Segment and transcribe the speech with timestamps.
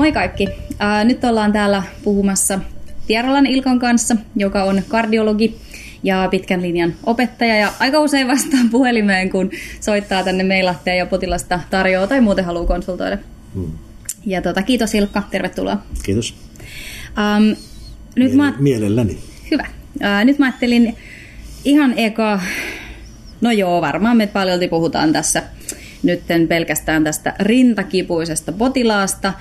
[0.00, 0.48] Moi kaikki.
[0.82, 2.58] Äh, nyt ollaan täällä puhumassa
[3.06, 5.56] Tieralan Ilkan kanssa, joka on kardiologi
[6.02, 7.56] ja pitkän linjan opettaja.
[7.56, 9.50] Ja aika usein vastaan puhelimeen, kun
[9.80, 13.18] soittaa tänne meilahteen ja potilasta tarjoaa tai muuten haluaa konsultoida.
[13.54, 13.72] Hmm.
[14.26, 15.82] Ja tota, kiitos Ilkka, tervetuloa.
[16.02, 16.34] Kiitos.
[17.36, 17.56] Um,
[18.16, 18.54] nyt Miele- mä...
[18.58, 19.18] Mielelläni.
[19.50, 19.66] Hyvä.
[19.94, 20.96] Uh, nyt mä ajattelin
[21.64, 22.40] ihan eka,
[23.40, 25.42] no joo, varmaan me paljolti puhutaan tässä
[26.02, 29.32] nytten pelkästään tästä rintakipuisesta potilaasta,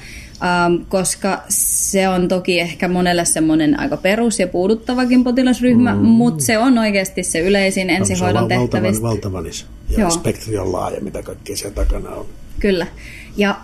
[0.43, 6.01] ähm, koska se on toki ehkä monelle semmoinen aika perus- ja puuduttavakin potilasryhmä, mm.
[6.01, 9.03] mutta se on oikeasti se yleisin ensihoidon se on tehtävistä.
[9.03, 9.65] Valtavan, valtavan iso.
[9.89, 10.09] Ja Joo.
[10.09, 12.25] spektri on laaja, mitä kaikkea siellä takana on.
[12.59, 12.87] Kyllä.
[13.37, 13.55] Ja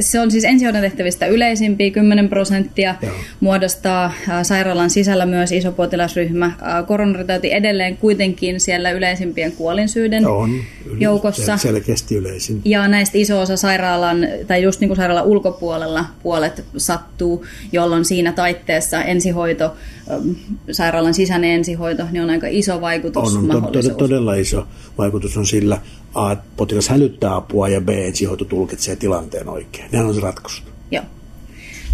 [0.00, 3.12] se on siis ensihoidon tehtävistä yleisimpiä, 10 prosenttia Joo.
[3.40, 6.52] muodostaa sairaalan sisällä myös iso potilasryhmä.
[6.86, 10.50] Koronatauti edelleen kuitenkin siellä yleisimpien kuolinsyiden on,
[10.86, 11.56] yli, joukossa.
[11.56, 12.60] Selkeästi yleisin.
[12.64, 18.32] Ja näistä iso osa sairaalan, tai just niin kuin sairaalan ulkopuolella puolet sattuu, jolloin siinä
[18.32, 19.74] taitteessa ensihoito,
[20.70, 24.66] sairaalan sisäinen ensihoito, niin on aika iso vaikutus On, on to, todella iso
[24.98, 25.78] vaikutus on sillä,
[26.16, 29.88] A, potilas hälyttää apua ja B, ensihoito tulkitsee tilanteen oikein.
[29.92, 30.62] Nehän on se ratkaisu.
[30.90, 31.04] Joo.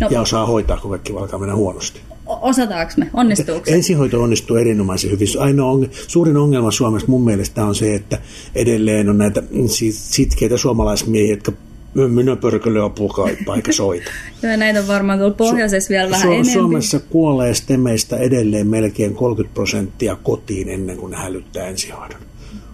[0.00, 2.00] No, ja osaa hoitaa, kun kaikki alkaa mennä huonosti.
[2.26, 3.10] Osataanko me?
[3.14, 3.74] Onnistuuko se?
[3.74, 5.28] Ensihoito onnistuu erinomaisen hyvin.
[5.38, 8.18] Ainoa on, suurin ongelma Suomessa mun mielestä on se, että
[8.54, 9.42] edelleen on näitä
[9.90, 11.52] sitkeitä suomalaismiehiä, jotka
[11.94, 14.10] minä pörkölö apua kaipaa, eikä soita.
[14.42, 16.52] Joo, näitä on varmaan tuolla pohjoisessa vielä vähän Su- enemmän.
[16.52, 22.20] Suomessa kuolee stemeistä edelleen melkein 30 prosenttia kotiin ennen kuin ne hälyttää ensihoidon.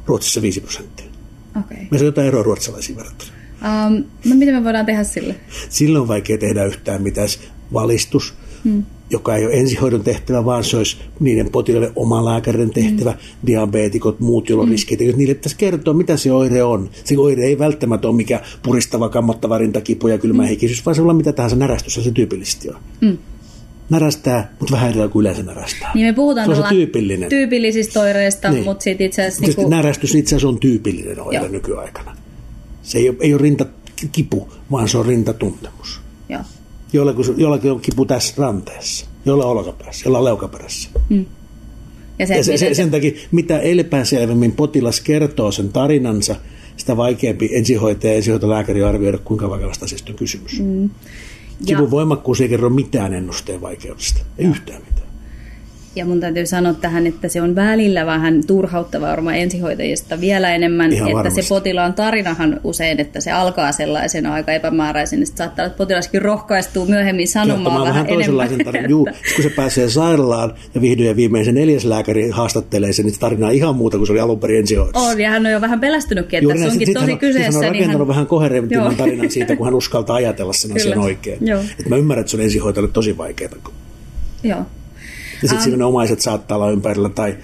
[0.07, 1.08] Ruotsissa 5 prosenttia.
[1.59, 1.77] Okay.
[1.77, 3.33] Meillä on jotain eroa ruotsalaisiin verrattuna.
[3.63, 5.35] Um, no miten me voidaan tehdä sille?
[5.69, 7.29] Silloin on vaikea tehdä yhtään mitään.
[7.73, 8.35] Valistus,
[8.65, 8.85] hmm.
[9.11, 13.47] joka ei ole ensihoidon tehtävä, vaan se olisi niiden potilaiden oma lääkärin tehtävä, hmm.
[13.47, 15.17] diabeetikot, muut, joilla on hmm.
[15.17, 16.91] Niille pitäisi kertoa, mitä se oire on.
[17.05, 20.49] Se oire ei välttämättä ole mikä puristava, kammottava rintakipu ja kylmä hmm.
[20.49, 22.77] heikisyys, vaan se on mitä tahansa närästys, se tyypillisesti on.
[23.01, 23.19] Hmm
[23.91, 25.91] närästää, mutta vähän erilainen kuin yleensä närästää.
[25.95, 27.29] Niin me puhutaan se on se tyypillinen.
[27.29, 28.65] tyypillisistä oireista, niin.
[28.65, 29.43] mutta sitten itse asiassa...
[29.43, 29.71] Niin kuin...
[29.71, 31.49] Närästys itse asiassa on tyypillinen oire Joo.
[31.49, 32.17] nykyaikana.
[32.83, 36.01] Se ei ole, ei ole rintakipu, vaan se on rintatuntemus.
[36.29, 36.41] Joo.
[36.93, 40.91] Jollakin, jollakin on kipu tässä ranteessa, jolla on olkapäässä, jolla on leukaperässä.
[41.09, 41.25] Mm.
[42.19, 46.37] Ja, sen, ja se, se, sen takia, mitä epäselvemmin potilas kertoo sen tarinansa,
[46.77, 50.61] sitä vaikeampi ensihoitaja ja ensihoitolääkäri arvioida, kuinka vakavasta asiasta on kysymys.
[50.61, 50.91] Mm.
[51.67, 54.98] Kivun voimakkuus ei kerro mitään ennusteen vaikeudesta, ei yhtään mitään.
[55.99, 60.93] Ja mun täytyy sanoa tähän, että se on välillä vähän turhauttavaa varmaan ensihoitajista vielä enemmän,
[60.93, 61.43] Ihan että varmasti.
[61.43, 66.23] se potilaan tarinahan usein, että se alkaa sellaisena aika epämääräisen, että saattaa olla, että potilaskin
[66.23, 68.91] rohkaistuu myöhemmin sanomaan vähän, vähän toisenlaisen tarinan.
[68.95, 73.15] Juu, kun se pääsee sairaalaan ja vihdoin ja viimein se neljäs lääkäri haastattelee sen, niin
[73.15, 75.11] se tarina on ihan muuta kuin se oli alun perin ensihoidossa.
[75.11, 77.53] On, ja hän on jo vähän pelästynytkin, että Juuri tässä onkin tosi hän, kyseessä.
[77.53, 78.09] Hän on rakentanut niin hän...
[78.09, 81.39] vähän koherentimman tarinan siitä, kun hän uskaltaa ajatella sen asian oikein.
[81.79, 83.51] Että mä ymmärrän, että se on ensihoitajalle tosi vaikeaa.
[84.43, 84.67] Joo.
[85.43, 87.37] Ja sitten um, omaiset saattaa olla ympärillä tai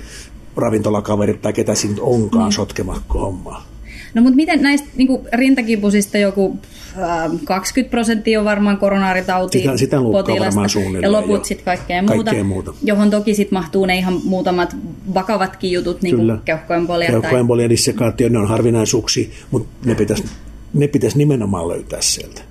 [0.57, 2.53] ravintolakaverit tai ketä siinä onkaan mm.
[2.53, 3.67] sotkemakko hommaa.
[4.15, 6.59] No mutta miten näistä niin rintakipusista joku
[6.99, 10.61] äh, 20 prosenttia on varmaan koronaaritauti sitä, sitä potilasta
[11.03, 14.77] ja loput sitten kaikkea muuta, kaikkea muuta, johon toki sitten mahtuu ne ihan muutamat
[15.15, 17.11] vakavatkin jutut, niin kuin keuhkoembolia.
[17.11, 17.71] Keuhkoembolia, tai...
[17.71, 20.25] dissekaatio, ne on harvinaisuuksia, mutta ne pitäisi
[20.75, 22.43] ne pitäisi nimenomaan löytää sieltä.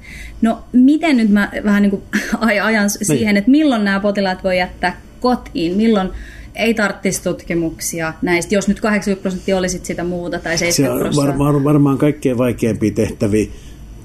[0.41, 2.03] No miten nyt mä vähän niin kuin
[2.41, 6.09] ajan siihen, että milloin nämä potilaat voi jättää kotiin, milloin
[6.55, 11.23] ei tarvitsisi tutkimuksia näistä, jos nyt 80 prosenttia olisi sitä muuta tai 70 prosenttia.
[11.25, 13.47] Se on var, varmaan kaikkein vaikeimpia tehtäviä,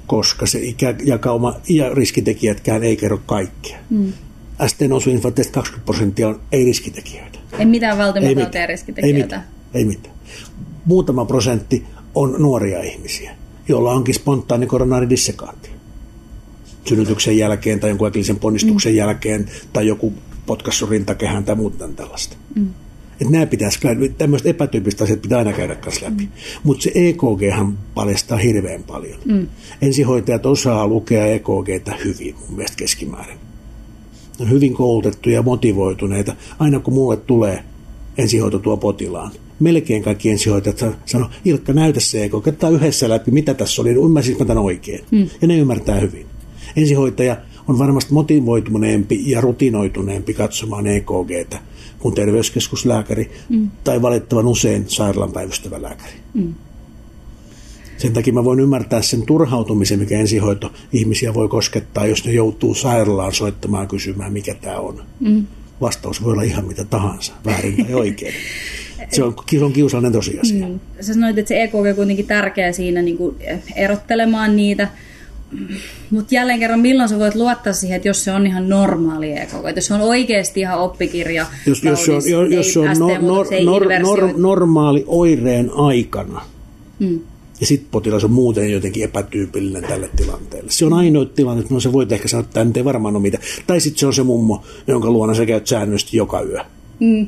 [0.07, 3.77] koska se ikäjakauma ja riskitekijätkään ei kerro kaikkea.
[3.89, 4.13] Hmm.
[4.67, 7.39] STn osuinfarktista 20 prosenttia on ei-riskitekijöitä.
[7.59, 9.17] Ei mitään valtimotauteja riskitekijöitä.
[9.17, 9.43] Ei mitään.
[9.73, 10.15] ei mitään.
[10.85, 11.83] Muutama prosentti
[12.15, 13.31] on nuoria ihmisiä,
[13.67, 15.71] joilla onkin spontaani koronaaridissekaatio
[16.89, 18.97] synnytyksen jälkeen tai jonkun äkillisen ponnistuksen mm.
[18.97, 20.13] jälkeen tai joku
[20.49, 22.35] potkassu rintakehään tai muuta tällaista.
[22.55, 22.69] Mm.
[23.11, 23.79] Että nämä pitäisi,
[24.17, 26.23] tämmöiset epätyyppiset asiat pitää aina käydä kanssa läpi.
[26.23, 26.29] Mm.
[26.63, 29.19] Mutta se EKG paljastaa hirveän paljon.
[29.25, 29.47] Mm.
[29.81, 33.37] Ensihoitajat osaa lukea EKGtä hyvin, mun mielestä keskimäärin.
[34.39, 36.35] On hyvin koulutettuja ja motivoituneita.
[36.59, 37.63] Aina kun mulle tulee
[38.17, 43.53] ensihoito tuo potilaan, melkein kaikki ensihoitajat sanoo, Ilkka, näytä se EKG, ottaa yhdessä läpi, mitä
[43.53, 45.03] tässä oli, ymmärsinkö tämän oikein.
[45.11, 45.29] Mm.
[45.41, 46.25] Ja ne ymmärtää hyvin.
[46.75, 47.37] Ensihoitaja
[47.69, 51.59] on varmasti motivoituneempi ja rutinoituneempi katsomaan EKGtä
[51.99, 53.69] kuin terveyskeskuslääkäri mm.
[53.83, 56.13] tai valittavan usein sairaalan päivystävä lääkäri.
[56.33, 56.53] Mm.
[57.97, 62.75] Sen takia mä voin ymmärtää sen turhautumisen, mikä ensihoito ihmisiä voi koskettaa, jos ne joutuu
[62.75, 65.03] sairaalaan soittamaan kysymään, mikä tämä on.
[65.19, 65.45] Mm.
[65.81, 68.33] Vastaus voi olla ihan mitä tahansa, väärin tai oikein.
[69.09, 70.67] Se on, se on kiusallinen tosiasia.
[70.67, 70.79] Mm.
[71.01, 73.35] Sä sanoit, että se EKG on kuitenkin tärkeä siinä niin kuin
[73.75, 74.87] erottelemaan niitä
[76.09, 79.65] mutta jälleen kerran, milloin sä voit luottaa siihen, että jos se on ihan normaali EKG,
[79.67, 82.99] että jos se on oikeasti ihan oppikirja, jos, jos, se on, jos, jos se on
[82.99, 86.41] no, nor, nor, nor, normaali oireen aikana,
[86.99, 87.19] hmm.
[87.59, 90.71] ja sitten potilas on muuten jotenkin epätyypillinen tälle tilanteelle.
[90.71, 93.15] Se on ainoa tilanne, että no se voit ehkä sanoa, että tämä nyt ei varmaan
[93.15, 93.43] ole mitään.
[93.67, 96.63] Tai sitten se on se mummo, jonka luona sä käyt säännöllisesti joka yö.
[96.99, 97.27] Hmm.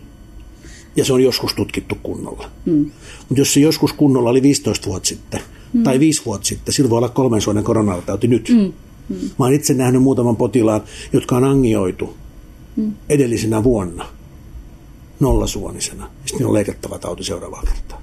[0.95, 2.49] Ja se on joskus tutkittu kunnolla.
[2.65, 2.91] Hmm.
[3.29, 5.41] Mutta jos se joskus kunnolla oli 15 vuotta sitten,
[5.73, 5.83] mm.
[5.83, 6.73] tai viisi vuotta sitten.
[6.73, 8.49] Silloin voi olla kolmen suonen koronatauti nyt.
[8.49, 8.73] Mm.
[9.09, 9.29] Mm.
[9.39, 10.81] Mä oon itse nähnyt muutaman potilaan,
[11.13, 12.17] jotka on angioitu
[12.75, 12.93] mm.
[13.09, 14.05] edellisenä vuonna
[15.19, 16.09] nollasuonisena.
[16.25, 18.01] Sitten on leikattava tauti seuraavaa kertaa.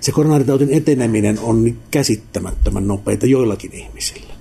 [0.00, 4.33] Se koronaaritautin eteneminen on käsittämättömän nopeita joillakin ihmisillä.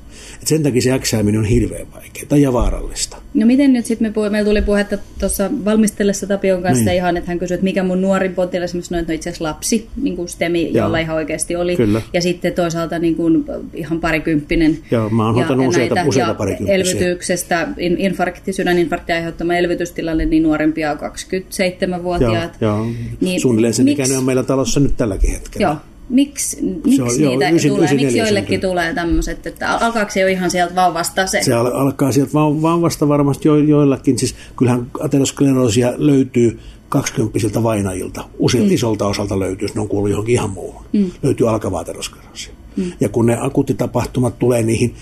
[0.44, 3.18] Et sen takia se äksääminen on hirveän vaikeaa ja vaarallista.
[3.34, 6.96] No miten nyt sitten, me meillä tuli puhetta tuossa valmistellessa Tapion kanssa niin.
[6.96, 9.44] ihan, että hän kysyi, että mikä mun nuorin potilas, esimerkiksi noin, että no itse asiassa
[9.44, 10.86] lapsi, niin kuin STEMI, Joo.
[10.86, 11.76] jolla ihan oikeasti oli.
[11.76, 12.02] Kyllä.
[12.14, 14.78] Ja sitten toisaalta niin kuin ihan parikymppinen.
[14.92, 20.94] Joo, mä oon ja, useita, näitä, useita ja elvytyksestä, infarkti, sydäninfarkti aiheuttama elvytystilanne, niin nuorempia
[20.94, 22.58] 27-vuotiaat.
[22.62, 22.88] Joo, joo.
[23.22, 25.68] Niin, suunnilleen sen ikäinen on meillä talossa nyt tälläkin hetkellä.
[25.68, 25.76] Joo,
[26.10, 30.28] miksi, miksi on, niitä joo, ysin, tulee, miksi joillekin tulee tämmöiset, että alkaako se jo
[30.28, 31.44] ihan sieltä vauvasta se?
[31.44, 36.60] Se alkaa sieltä vauvasta varmasti jo, joillakin, siis kyllähän ateroskleroosia löytyy
[36.90, 38.72] 20 vainajilta, usein mm.
[38.72, 41.12] isolta osalta löytyy, jos ne on kuullut johonkin ihan muuhun, mm.
[41.24, 42.54] löytyy alkavaa ateroskleroosia.
[42.78, 42.92] Mm.
[43.00, 44.96] Ja kun ne akuuttitapahtumat tulee niihin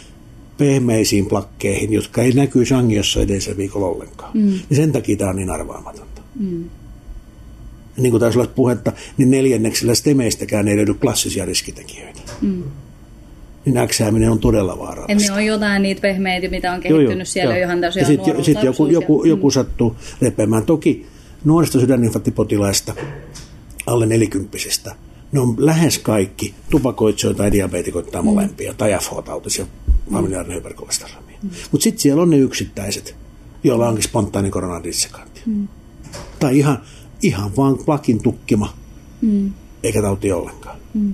[0.58, 4.42] pehmeisiin plakkeihin, jotka ei näkyy sangiossa edellisellä viikolla ollenkaan, mm.
[4.42, 6.22] niin sen takia tämä on niin arvaamatonta.
[6.40, 6.64] Mm
[8.02, 12.22] niin kuin taisi olla puhetta, niin neljänneksellä stemeistäkään ei löydy klassisia riskitekijöitä.
[12.42, 12.64] Mm.
[13.66, 15.34] Niin äksääminen on todella vaarallista.
[15.34, 17.66] Eli on jotain niitä pehmeitä, mitä on kehittynyt joo, joo, siellä joo.
[17.66, 19.52] ihan tosiaan sitten sit joku, joku, joku mm.
[19.52, 20.66] sattuu repeämään.
[20.66, 21.06] Toki
[21.44, 22.94] nuorista sydäninfarktipotilaista
[23.86, 24.96] alle nelikymppisistä,
[25.32, 28.26] ne on lähes kaikki tupakoitsijoita tai diabetikoita tai mm.
[28.26, 29.66] molempia, tai FH-tautisia,
[30.12, 31.38] familiaarinen hyperkolesterolemia.
[31.44, 31.50] Mm.
[31.72, 33.16] Mutta sitten siellä on ne yksittäiset,
[33.64, 35.42] joilla onkin spontaani koronadissekanti.
[35.46, 35.68] Mm.
[36.40, 36.82] Tai ihan
[37.22, 38.74] ihan vaan plakin tukkima,
[39.22, 39.52] mm.
[39.84, 40.78] eikä tauti ollenkaan.
[40.94, 41.14] Mm.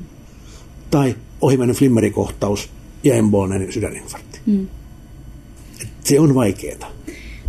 [0.92, 2.70] Tai ohimennyt flimmerikohtaus
[3.04, 4.40] ja emboolinen sydäninfarkti.
[4.46, 4.68] Mm.
[6.04, 6.92] se on vaikeaa.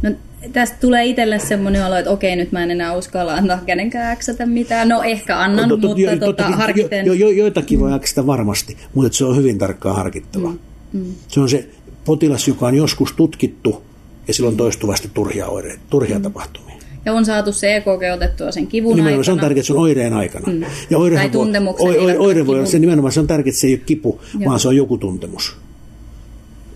[0.03, 0.11] No,
[0.53, 4.47] tästä tulee itselle semmoinen olo, että okei, nyt mä en enää uskalla antaa kenenkään äksätä
[4.47, 4.89] mitään.
[4.89, 7.07] No ehkä annan, no, to, to, mutta jo, tota, harkiten.
[7.07, 10.49] Jo, jo, joitakin voi äksätä varmasti, mutta se on hyvin tarkkaan harkittava.
[10.49, 10.59] Mm.
[10.93, 11.15] Mm.
[11.29, 11.69] Se on se
[12.05, 13.83] potilas, joka on joskus tutkittu
[14.29, 16.23] ja silloin toistuvasti turhia oireita, turhia mm.
[16.23, 16.68] tapahtumia
[17.05, 19.25] ja on saatu se EKG otettua sen kivun nimenomaan aikana.
[19.25, 20.53] se on tärkeää, se on oireen aikana.
[20.53, 20.65] Mm.
[20.91, 21.87] Ja oire tai tuntemuksen.
[21.87, 24.21] Voi, oire, oire voi olla se nimenomaan, se on tärkeää, että se ei ole kipu,
[24.39, 24.49] Joo.
[24.51, 25.57] vaan se on joku tuntemus.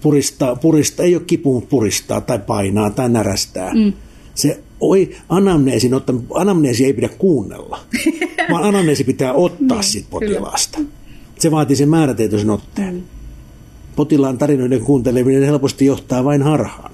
[0.00, 3.74] Puristaa, puristaa, ei ole kipu, mutta puristaa tai painaa tai närästää.
[3.74, 3.92] Mm.
[4.34, 7.80] Se oi, anamneesin, otta, anamneesi ei pidä kuunnella,
[8.52, 10.78] vaan anamneesi pitää ottaa niin, siitä potilaasta.
[10.78, 10.90] Kyllä.
[11.38, 12.94] Se vaatii sen määrätietoisen otteen.
[12.94, 13.02] Mm.
[13.96, 16.91] Potilaan tarinoiden kuunteleminen helposti johtaa vain harhaan.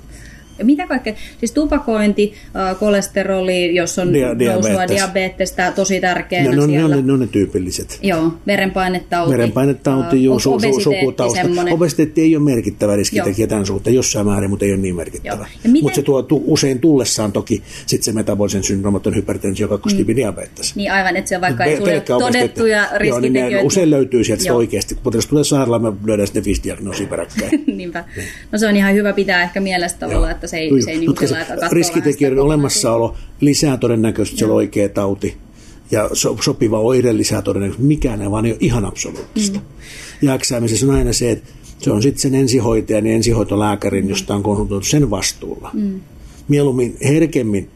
[0.58, 2.34] Ja mitä kaikkea, siis tupakointi,
[2.78, 6.88] kolesteroli, jos on Dia- nousua, diabetesta, tosi tärkeänä no, no, siellä.
[6.88, 7.98] Ne on, ne on ne tyypilliset.
[8.02, 9.32] Joo, verenpainetauti.
[9.32, 11.40] Verenpainetauti, uh, juu, su, su, sukutausta.
[11.70, 15.46] Obesiteetti ei ole merkittävä riskitekijä tämän suhteen, jossain määrin, mutta ei ole niin merkittävä.
[15.64, 15.82] Miten...
[15.82, 20.20] Mutta se tuo tu, usein tullessaan toki sit se metabolisen syndroomaton hypertensio, kakkostyypin mm.
[20.20, 20.76] diabetes.
[20.76, 23.50] Niin aivan, että se vaikka ei tule todettuja riskitekijöitä.
[23.50, 24.94] Joo, niin usein löytyy sieltä oikeasti.
[24.94, 27.64] Kun potilas tulee sairaalaan, me löydään sitten viisi diagnoosia peräkkäin.
[27.76, 28.04] Niinpä.
[28.52, 31.14] No se on ihan hyvä pitää ehkä mielessä tavalla, että se ei, se ei niin
[31.72, 35.36] riskitekijöiden olemassaolo lisää todennäköisesti se oikea tauti
[35.90, 37.86] ja so, sopiva oire lisää todennäköisesti.
[37.86, 39.58] Mikään ei vaan ei ole ihan absoluuttista.
[39.58, 40.28] Mm.
[40.28, 44.86] Jaksamisessa on aina se, että se on sitten sen ensihoitajan ja ensihoitolääkärin, josta on konsultoitu
[44.86, 45.70] sen vastuulla.
[45.72, 46.00] Mm.
[46.48, 47.70] Mieluummin herkemmin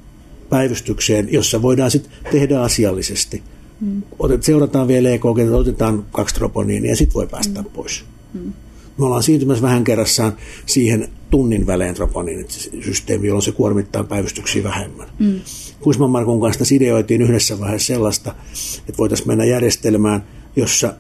[0.49, 3.43] päivystykseen, jossa voidaan sitten tehdä asiallisesti.
[3.81, 4.03] Mm.
[4.19, 7.71] Otet, seurataan vielä EKG, otetaan kaksi troponiinia ja sitten voi päästä mm.
[7.71, 8.05] pois.
[8.35, 8.53] Mm.
[8.99, 10.33] Me ollaan siirtymässä vähän kerrassaan
[10.67, 15.09] siihen tunnin välein troponiinisysteemi, jolloin se kuormittaa päivystyksiä vähemmän.
[15.19, 15.41] Mm.
[15.81, 18.35] Kuisman Markun kanssa ideoitiin yhdessä vaiheessa sellaista,
[18.79, 20.25] että voitaisiin mennä järjestelmään,
[20.57, 20.95] jossa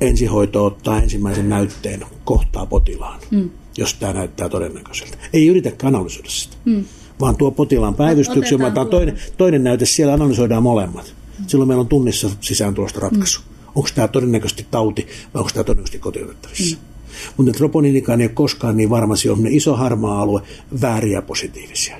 [0.00, 3.50] ensihoito ottaa ensimmäisen näytteen kohtaa potilaan, mm.
[3.76, 5.16] jos tämä näyttää todennäköiseltä.
[5.32, 6.84] Ei yritä analysoida sitä, mm.
[7.20, 11.14] vaan tuo potilaan päivystyksen, vaan toinen, toinen näyte, siellä analysoidaan molemmat.
[11.38, 11.44] Mm.
[11.46, 13.40] Silloin meillä on tunnissa sisään tulosta ratkaisu.
[13.40, 13.66] Mm.
[13.74, 16.76] Onko tämä todennäköisesti tauti vai onko tämä todennäköisesti kotiutettavissa.
[16.76, 16.91] Mm.
[17.36, 20.42] Mutta troponiinikaan ei ole koskaan niin varma, se on iso harmaa alue,
[20.80, 21.96] vääriä positiivisia.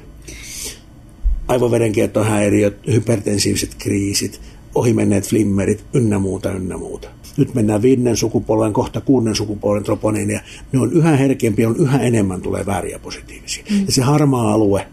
[1.48, 4.40] Aivoverenkiertohäiriöt, hypertensiiviset kriisit,
[4.74, 7.08] ohimenneet flimmerit, ynnä muuta, ynnä muuta.
[7.36, 10.40] Nyt mennään viiden sukupolven, kohta kuuden sukupolven troponiinia.
[10.72, 13.64] Ne on yhä herkempiä, on yhä enemmän tulee vääriä positiivisia.
[13.70, 13.86] Mm.
[13.86, 14.86] Ja se harmaa alue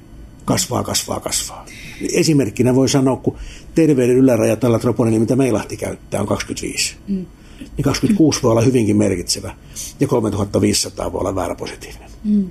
[0.45, 1.65] kasvaa, kasvaa, kasvaa.
[2.13, 3.38] Esimerkkinä voi sanoa, kun
[3.75, 6.95] terveyden yläraja tällä troponiinilla, mitä Meilahti käyttää, on 25.
[7.07, 7.25] Mm
[7.59, 9.55] niin 26 voi olla hyvinkin merkitsevä
[9.99, 12.09] ja 3500 voi olla väärä positiivinen.
[12.23, 12.49] Mm.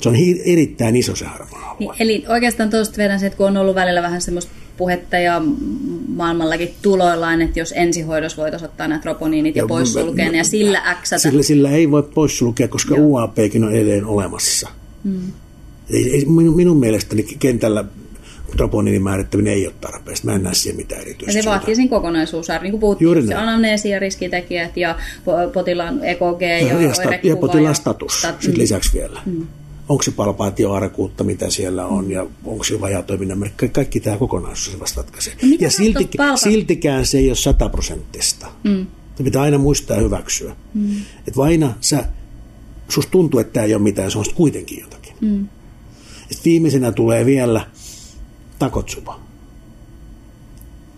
[0.00, 1.76] Se on hi- erittäin iso se harvon alue.
[1.78, 5.42] Niin, eli oikeastaan tuosta vedän se, että kun on ollut välillä vähän semmoista puhetta ja
[6.08, 11.22] maailmallakin tuloillaan, että jos ensihoidossa voitaisiin ottaa nämä troponiinit ja, ja poissulkea ja sillä äksätä.
[11.22, 13.06] Sillä, sillä ei voi poissulkea, koska Joo.
[13.06, 14.68] UAPkin on edelleen olemassa.
[15.04, 15.20] Mm.
[15.90, 17.84] Ei, ei, minun, minun mielestäni kentällä
[18.60, 20.26] troponiinin määrittäminen ei ole tarpeesta.
[20.26, 21.38] Mä en näe siihen mitään erityistä.
[21.38, 24.96] Ja se vaatii sen kokonaisuusarvio, niin kuin puhuttiin, Juuri se anamneesi ja riskitekijät ja
[25.54, 29.20] potilaan EKG ja, ja, ja, sta- ja potilaan status stat- sitten lisäksi vielä.
[29.26, 29.46] Mm
[29.88, 33.68] onko se palpaatioarkuutta, mitä siellä on, ja onko se vajaatoiminnan merkki.
[33.68, 35.34] Kaikki tämä kokonaisuus vasta ratkaisee.
[35.42, 38.46] No ja silti, siltikään se ei ole sataprosenttista.
[38.64, 38.86] Mm.
[39.16, 40.56] Se pitää aina muistaa ja hyväksyä.
[40.74, 40.96] Mm.
[41.28, 42.04] Että aina sä,
[42.88, 45.14] susta tuntuu, että tämä ei ole mitään, se on kuitenkin jotakin.
[45.20, 45.48] Mm.
[46.20, 47.66] Sitten viimeisenä tulee vielä
[48.60, 49.20] takotsupa,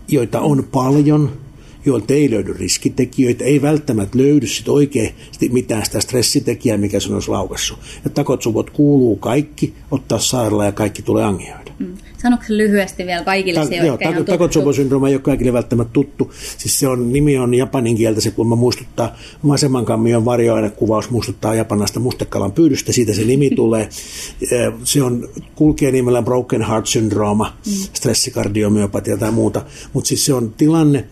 [0.07, 1.31] joita on paljon–
[1.85, 5.15] joilta ei löydy riskitekijöitä, ei välttämättä löydy sit oikein
[5.51, 7.79] mitään sitä stressitekijää, mikä se olisi laukassut.
[8.03, 11.71] Ja takotsuvot kuuluu kaikki, ottaa sairaala ja kaikki tulee angioida.
[11.79, 11.97] Mm.
[12.23, 16.31] Sanoiko lyhyesti vielä kaikille Ta- se, joo, tak- Takotsubo-syndrooma ei ole kaikille välttämättä tuttu.
[16.57, 19.15] Siis se on, nimi on japanin kieltä, se kun muistuttaa,
[19.47, 23.89] vasemman kammion varjoainekuvaus muistuttaa japanasta mustekalan pyydystä, siitä se nimi tulee.
[24.83, 27.71] Se on, kulkee nimellä broken heart syndrooma, mm.
[27.93, 29.61] stressikardiomiopatio tai muuta,
[29.93, 31.05] mutta siis se on tilanne,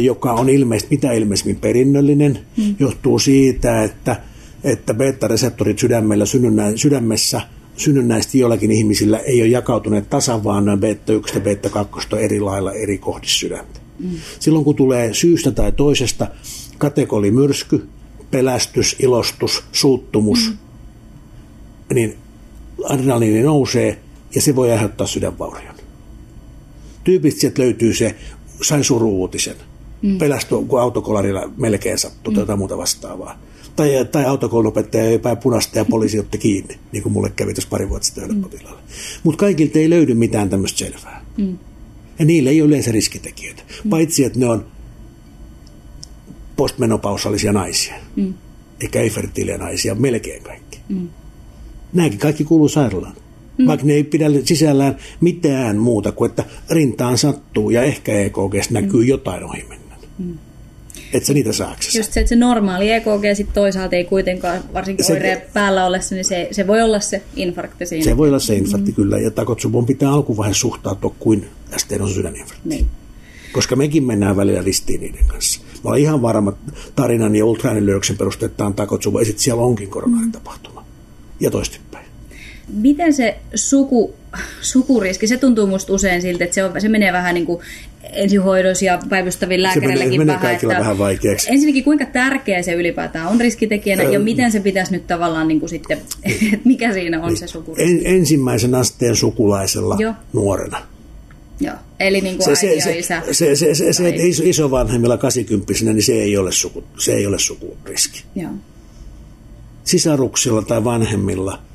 [0.00, 2.74] joka on ilmeisesti mitä ilmeisemmin perinnöllinen, mm.
[2.78, 4.16] johtuu siitä, että,
[4.64, 6.24] että beta-reseptorit sydämellä,
[6.76, 7.40] sydämessä
[7.82, 12.20] synnynnäisesti joillakin ihmisillä ei ole jakautuneet tasan, vaan nämä beta 1 ja beta 2 on
[12.20, 13.80] eri lailla eri kohdissa sydäntä.
[13.98, 14.10] Mm.
[14.40, 16.26] Silloin kun tulee syystä tai toisesta
[16.78, 17.88] katekolimyrsky,
[18.30, 20.56] pelästys, ilostus, suuttumus, mm.
[21.94, 22.16] niin
[22.84, 23.98] adrenaliini nousee
[24.34, 25.74] ja se voi aiheuttaa sydänvaurion.
[27.04, 28.14] Tyypillisesti löytyy se
[28.62, 29.56] sain suruuutisen.
[30.02, 30.18] Mm.
[30.18, 32.46] Pelästyi, kun autokolarilla melkein sattui mm.
[32.46, 33.38] tai muuta vastaavaa.
[33.76, 37.70] Tai, tai autokoulunopettaja ei päin punasta ja poliisi otti kiinni, niin kuin mulle kävi tuossa
[37.70, 38.44] pari vuotta sitten mm.
[39.22, 41.24] Mutta kaikilta ei löydy mitään tämmöistä selvää.
[41.36, 41.58] Mm.
[42.18, 43.90] Ja niille ei ole yleensä riskitekijöitä, mm.
[43.90, 44.66] paitsi että ne on
[46.56, 48.34] postmenopausallisia naisia, mm.
[48.80, 49.10] eikä ei
[49.58, 50.78] naisia, melkein kaikki.
[50.88, 51.08] Mm.
[51.92, 53.16] Nämäkin kaikki kuuluu sairaalaan
[53.58, 53.66] mm.
[53.66, 59.02] vaikka ne ei pidä sisällään mitään muuta kuin, että rintaan sattuu ja ehkä EKG näkyy
[59.02, 59.08] mm.
[59.08, 59.96] jotain ohi mennä.
[60.18, 60.38] Mm.
[61.12, 61.98] Että se niitä saaksesi.
[61.98, 66.14] Just se, että se normaali EKG sitten toisaalta ei kuitenkaan, varsinkin se, oireen päällä ollessa,
[66.14, 68.04] niin se, se voi olla se infarkti siinä.
[68.04, 68.94] Se voi olla se infarkti mm.
[68.94, 72.68] kyllä, ja takotsubon pitää alkuvaiheessa suhtautua kuin STn sydäninfarkti.
[72.68, 72.86] Niin.
[73.52, 75.60] Koska mekin mennään välillä ristiin niiden kanssa.
[75.84, 76.52] Mä olen ihan varma
[76.94, 80.80] tarinan ja ultraäänilöyksen perusteettaan takotsubo, ja sitten siellä onkin koronaritapahtuma.
[80.80, 80.86] Mm.
[81.40, 82.06] Ja toistepäin.
[82.72, 84.14] Miten se suku,
[84.60, 87.60] sukuriski, se tuntuu musta usein siltä, että se, on, se menee vähän niin kuin
[88.12, 91.52] ensihoidossa ja päivystävillä lääkäreilläkin se menee, menee vähän, vähän vaikeaksi.
[91.52, 95.70] Ensinnäkin, kuinka tärkeä se ylipäätään on riskitekijänä ja miten se pitäisi nyt tavallaan niin kuin
[95.70, 95.98] sitten,
[96.64, 97.36] mikä siinä on niin.
[97.36, 97.92] se sukuriski?
[97.92, 100.14] En, ensimmäisen asteen sukulaisella Joo.
[100.32, 100.78] nuorena.
[101.60, 103.22] Joo, eli niin kuin se, se, ja isä.
[103.26, 107.26] Se, se, se, se, se että isovanhemmilla 80 niin se ei ole, suku, se ei
[107.26, 108.22] ole sukuriski.
[108.34, 108.50] Joo.
[109.84, 111.58] Sisaruksilla tai vanhemmilla–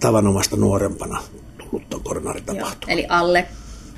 [0.00, 1.22] tavanomasta nuorempana
[1.70, 2.92] tullut on koronaritapahtuma.
[2.92, 3.46] Eli alle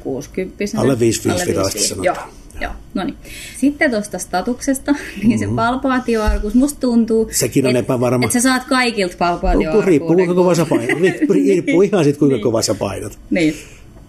[0.01, 2.17] 60 Alle 55 virallisesti sanotaan.
[2.17, 2.39] Joo.
[2.61, 3.17] Joo, no niin.
[3.59, 5.39] Sitten tuosta statuksesta, niin mm-hmm.
[5.39, 8.25] se palpaatioarkuus, musta tuntuu, Sekin on epävarma.
[8.25, 9.89] että sä saat kaikilta palpaatioarkuuden.
[9.89, 10.99] Riippuu kuinka kova sä painat.
[11.35, 12.43] Riippuu ihan siitä, kuinka niin.
[12.43, 13.19] kova sä painat.
[13.31, 13.55] Niin.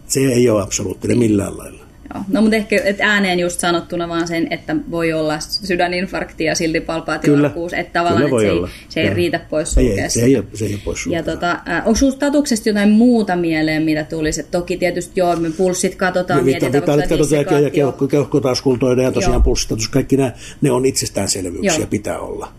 [0.08, 1.79] Se ei ole absoluuttinen millään lailla.
[2.14, 2.24] Joo.
[2.28, 6.82] No mutta ehkä että ääneen just sanottuna vaan sen, että voi olla sydäninfarkti ja silti
[6.82, 10.66] palpaatioarkuus, että tavallaan että se, ei, se ei riitä pois sulkea ei, se, ei, se
[10.66, 14.40] ei ole pois Ja tota, äh, onko statuksesta jotain muuta mieleen, mitä tulisi?
[14.40, 16.74] Et toki tietysti joo, me pulssit katsotaan, mietitään.
[16.74, 21.88] Vitalit katsotaan ja keuhko, keuhkotauskultoida ja tosiaan pulssistatus, kaikki nämä, ne on itsestäänselvyyksiä, joo.
[21.88, 22.52] pitää olla.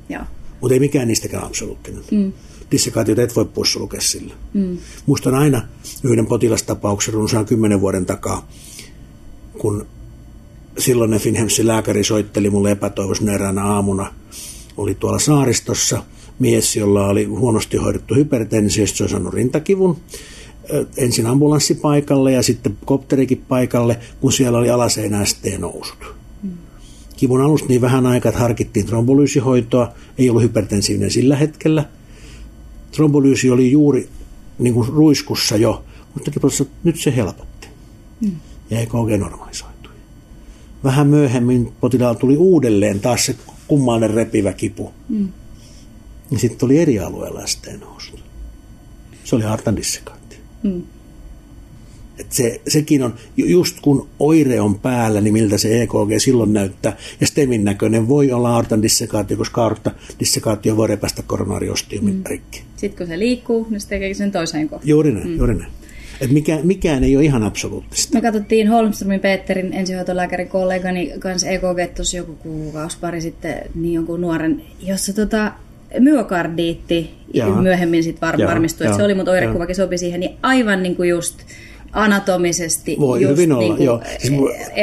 [0.61, 2.02] Mutta ei mikään niistäkään absoluuttinen.
[2.11, 2.33] Mm
[2.71, 4.35] dissekaatiota et voi poissulkea sillä.
[4.54, 4.78] Mm.
[5.07, 5.69] Muistan aina
[6.04, 8.49] yhden potilastapauksen runsaan kymmenen vuoden takaa,
[9.61, 9.87] kun
[10.79, 14.14] silloinen Finhemsin lääkäri soitteli mulle epätoivoisena eräänä aamuna.
[14.76, 16.02] Oli tuolla saaristossa
[16.38, 19.97] mies, jolla oli huonosti hoidettu hypertensio, se oli saanut rintakivun.
[20.97, 25.25] Ensin ambulanssi paikalle ja sitten kopterikin paikalle, kun siellä oli alaseinä
[25.59, 26.14] nousut.
[26.43, 26.50] Mm.
[27.17, 31.85] Kivun alusta niin vähän aikaa, että harkittiin trombolyysihoitoa, ei ollut hypertensiivinen sillä hetkellä.
[32.93, 34.09] Trombolyysi oli juuri
[34.59, 36.31] niin kuin ruiskussa jo, mutta
[36.85, 37.69] nyt se helpotti.
[38.21, 38.31] Mm
[38.70, 39.92] ja EKG normalisoitui.
[40.84, 43.36] Vähän myöhemmin potilaalla tuli uudelleen taas se
[43.68, 44.92] kummallinen repivä kipu.
[45.08, 45.28] Mm.
[46.30, 48.18] Ja sitten tuli eri alueella ST nousu.
[49.24, 50.36] Se oli hartan dissekaatti.
[50.62, 50.82] Mm.
[52.18, 56.96] Et se, sekin on, just kun oire on päällä, niin miltä se EKG silloin näyttää.
[57.20, 62.22] Ja STEMin näköinen voi olla aortan dissekaatio, koska aorta dissekaatio voi repästä koronariostiumin mm.
[62.26, 62.62] rikki.
[62.76, 64.88] Sitten kun se liikkuu, niin se tekee sen toiseen kohtaan.
[64.88, 65.36] Juuri näin, mm.
[65.36, 65.72] juuri näin.
[66.20, 68.14] Et mikä, mikään ei ole ihan absoluuttista.
[68.14, 74.20] Me katsottiin Holmströmin Peterin ensihoitolääkärin kollegani kanssa EKG tuossa joku kuukausi pari sitten, niin jonkun
[74.20, 75.52] nuoren, jossa tota,
[75.98, 77.62] myokardiitti Jaa.
[77.62, 81.08] myöhemmin sit var, varmistui, että se oli, mutta oirekuvakin sopi siihen, niin aivan niin kuin
[81.08, 81.38] just
[81.92, 84.00] anatomisesti Voi just hyvin olla, niin kuin joo.
[84.18, 84.32] Siis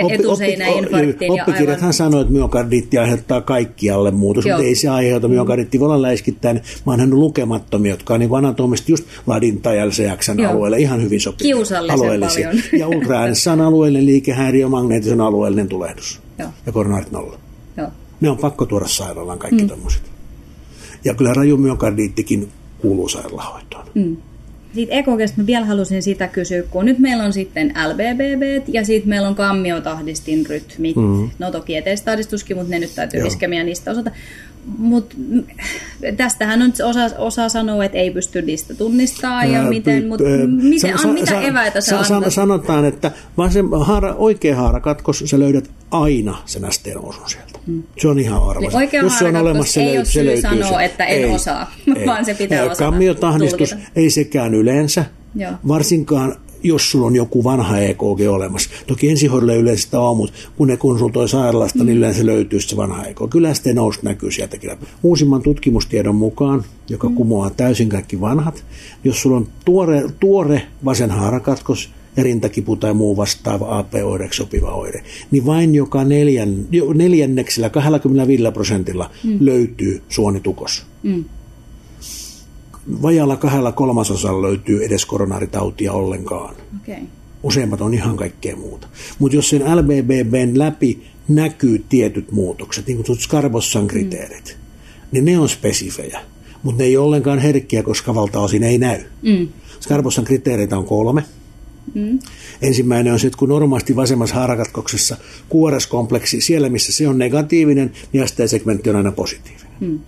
[0.04, 1.32] oppi, etuseinäinfarktiin.
[1.32, 1.94] Oppikirjathan aivan...
[1.94, 4.58] sanoo, että myokardiitti aiheuttaa kaikkialle muutos, joo.
[4.58, 5.28] mutta ei se aiheuta.
[5.28, 6.62] Myokardiitti voi olla läiskittäin.
[6.86, 11.56] Mä oon lukemattomia, jotka on niin anatomisesti just ladin tai LCXn alueelle ihan hyvin sopivia.
[11.56, 12.64] Kiusallisen paljon.
[12.80, 16.22] Ja ultraäänessä on alueellinen liikehäiriö, magneettisen alueellinen tulehdus.
[16.40, 16.50] Joo.
[16.66, 17.38] Ja koronaarit nolla.
[17.78, 17.88] Joo.
[18.22, 19.68] Ne on pakko tuoda sairaalaan kaikki mm.
[19.68, 20.02] tommoset.
[21.06, 22.50] Ja kyllä rajumyokardiittikin
[22.82, 23.86] kuuluu sairaalahoitoon.
[23.94, 24.18] Mm.
[24.76, 29.10] Sitten ekokesta mä vielä halusin sitä kysyä, kun nyt meillä on sitten LBBB ja sitten
[29.10, 30.96] meillä on kammiotahdistin rytmit.
[30.96, 31.30] Mm.
[31.40, 34.12] No toki eteistahdistuskin, mutta ne nyt täytyy iskemiä niistä osata.
[34.78, 35.16] Mutta
[36.18, 40.26] tästähän on osa, osa sanoo, että ei pysty niistä tunnistaa ja Ää, miten, mutta
[40.62, 45.40] miten, sa, mitä sa, eväitä sä sa, Sanotaan, että vaan se haara, oikea haarakatkos sä
[45.40, 47.60] löydät aina sen STn osun sieltä.
[47.68, 47.84] Hmm.
[47.98, 48.60] Se on ihan arvoisa.
[48.60, 50.42] Niin oikea Jos se on olemassa, se, ei ole se löytyy.
[50.42, 52.06] sanoa, että en ei, osaa, ei.
[52.06, 55.06] vaan se pitää osata Kammiotahdistus ei sekään yleensä,
[55.36, 55.52] Joo.
[55.68, 56.36] varsinkaan
[56.68, 58.70] jos sulla on joku vanha EKG olemassa.
[58.88, 61.86] Toki ensihoidolle yleensä sitä on, mutta kun ne konsultoi sairaalasta, mm.
[61.86, 63.30] niin yleensä löytyy se vanha EKG.
[63.30, 64.72] Kyllä sitten nousu näkyy sieltäkin.
[65.04, 67.16] Uusimman tutkimustiedon mukaan, joka mm.
[67.16, 68.64] kumoaa täysin kaikki vanhat,
[69.04, 75.46] jos sulla on tuore, tuore vasen haarakatkos, rintakipu tai muu vastaava AP-oireeksi sopiva oire, niin
[75.46, 76.56] vain joka neljän,
[76.94, 79.38] neljänneksellä 25 prosentilla mm.
[79.40, 80.86] löytyy suonitukos.
[81.04, 81.26] Mm
[83.02, 86.56] vajalla kahdella kolmasosalla löytyy edes koronaritautia ollenkaan.
[86.82, 87.04] Okay.
[87.44, 88.88] Useimmat on ihan kaikkea muuta.
[89.20, 95.08] Mutta jos sen LBBBn läpi näkyy tietyt muutokset, niin kuin Skarbossan kriteerit, mm.
[95.12, 96.20] niin ne on spesifejä.
[96.64, 99.04] Mutta ne ei ole ollenkaan herkkiä, koska valtaosin ei näy.
[99.22, 99.48] Mm.
[99.80, 101.24] Skarbossan kriteereitä on kolme.
[101.94, 102.20] Mm.
[102.62, 105.18] Ensimmäinen on se, että kun normaalisti vasemmassa haarakatkoksessa
[105.50, 109.72] kuoreskompleksi, siellä missä se on negatiivinen, niin ST-segmentti on aina positiivinen.
[109.80, 110.00] Mm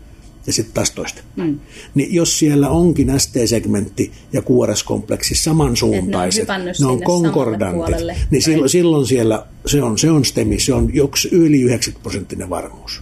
[0.48, 1.22] ja sitten taas toista.
[1.36, 1.60] Mm.
[1.96, 8.70] Niin jos siellä onkin ST-segmentti ja kuoreskompleksi samansuuntaiset, ne on, ne on konkordantit, niin silloin,
[8.70, 13.02] silloin siellä se on, se on STEMI, se on joks, yli 90 prosenttinen varmuus.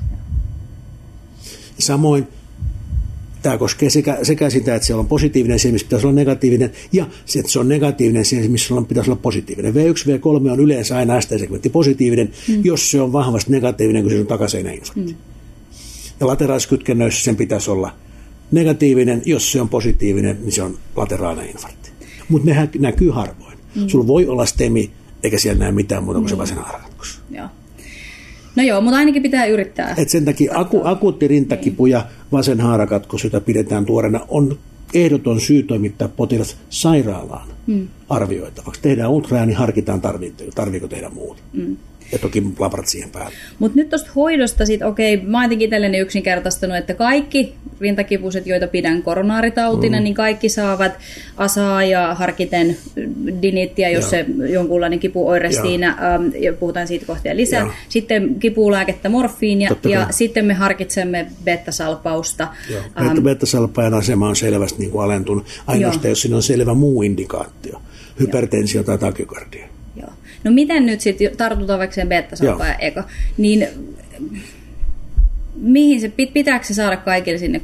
[1.79, 2.27] Samoin
[3.41, 7.05] tämä koskee sekä, sekä sitä, että siellä on positiivinen siellä, missä pitäisi olla negatiivinen, ja
[7.25, 9.73] se, että se on negatiivinen siellä, missä pitäisi olla positiivinen.
[9.73, 12.65] V1, V3 on yleensä aina ST-segmentti positiivinen, mm.
[12.65, 15.13] jos se on vahvasti negatiivinen, kun se on takaseinäinfarkti.
[15.13, 15.36] Mm.
[16.19, 17.91] Ja lateraaliskytkennöissä sen pitäisi olla
[18.51, 21.91] negatiivinen, jos se on positiivinen, niin se on lateraalinen infarkti.
[22.29, 23.57] Mutta ne näkyy harvoin.
[23.75, 23.87] Mm.
[23.87, 24.91] Sulla voi olla stemi,
[25.23, 26.45] eikä siellä näe mitään muuta kuin mm.
[26.45, 26.55] se.
[27.31, 27.47] Joo.
[28.55, 29.95] No joo, mutta ainakin pitää yrittää.
[29.97, 34.59] Et sen takia aku, akuutti rintakipu ja vasen haarakatkos, jota pidetään tuorena, on
[34.93, 37.87] ehdoton syy toimittaa potilas sairaalaan mm.
[38.09, 38.81] arvioitavaksi.
[38.81, 40.01] Tehdään ultraääni, harkitaan
[40.55, 41.41] tarviiko tehdä muuta.
[41.53, 41.77] Mm
[42.11, 43.35] ja toki labrat siihen päälle.
[43.59, 48.67] Mutta nyt tuosta hoidosta sit, okei, mä oon jotenkin itselleni yksinkertaistanut, että kaikki rintakipuset, joita
[48.67, 50.03] pidän koronaaritautina, mm.
[50.03, 50.91] niin kaikki saavat
[51.37, 52.77] asaa ja harkiten
[53.41, 54.09] dinittiä, jos ja.
[54.09, 55.61] se jonkunlainen kipuoire ja.
[55.61, 57.59] siinä, ähm, ja puhutaan siitä kohtia lisää.
[57.59, 57.73] Ja.
[57.89, 60.13] Sitten kipulääkettä morfiinia Totta ja kai.
[60.13, 62.47] sitten me harkitsemme beta-salpausta.
[63.01, 67.81] Ähm, beta-salpaajan asema on selvästi niin kuin alentunut, ainoastaan jos siinä on selvä muu indikaatio,
[68.19, 69.76] hypertensio tai takykardia.
[70.47, 73.03] No miten nyt sitten tartutaan vaikka sen beta ja eka,
[73.37, 73.67] niin
[75.55, 77.57] mihin se, pitääkö se saada kaikille sinne?
[77.57, 77.61] 60-80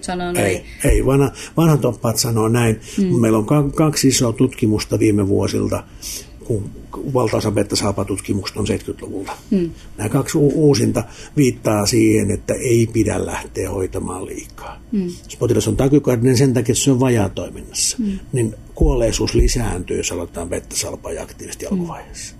[0.00, 0.32] sanoo?
[0.36, 2.80] Ei, ei vanha, vanhat oppaat sanoo näin.
[2.98, 3.20] Mm.
[3.20, 5.84] Meillä on kaksi isoa tutkimusta viime vuosilta,
[6.48, 6.70] kun
[7.14, 9.32] valtaosa beta-salpatutkimusta on 70-luvulta.
[9.50, 9.70] Mm.
[9.96, 11.04] Nämä kaksi uusinta
[11.36, 14.80] viittaa siihen, että ei pidä lähteä hoitamaan liikaa.
[14.92, 15.04] Mm.
[15.04, 18.18] Jos potilas on takykardinen sen takia, että se on vajaa toiminnassa, mm.
[18.32, 21.72] niin kuolleisuus lisääntyy, jos aletaan beta-salpaa aktiivisesti mm.
[21.72, 22.34] alkuvaiheessa.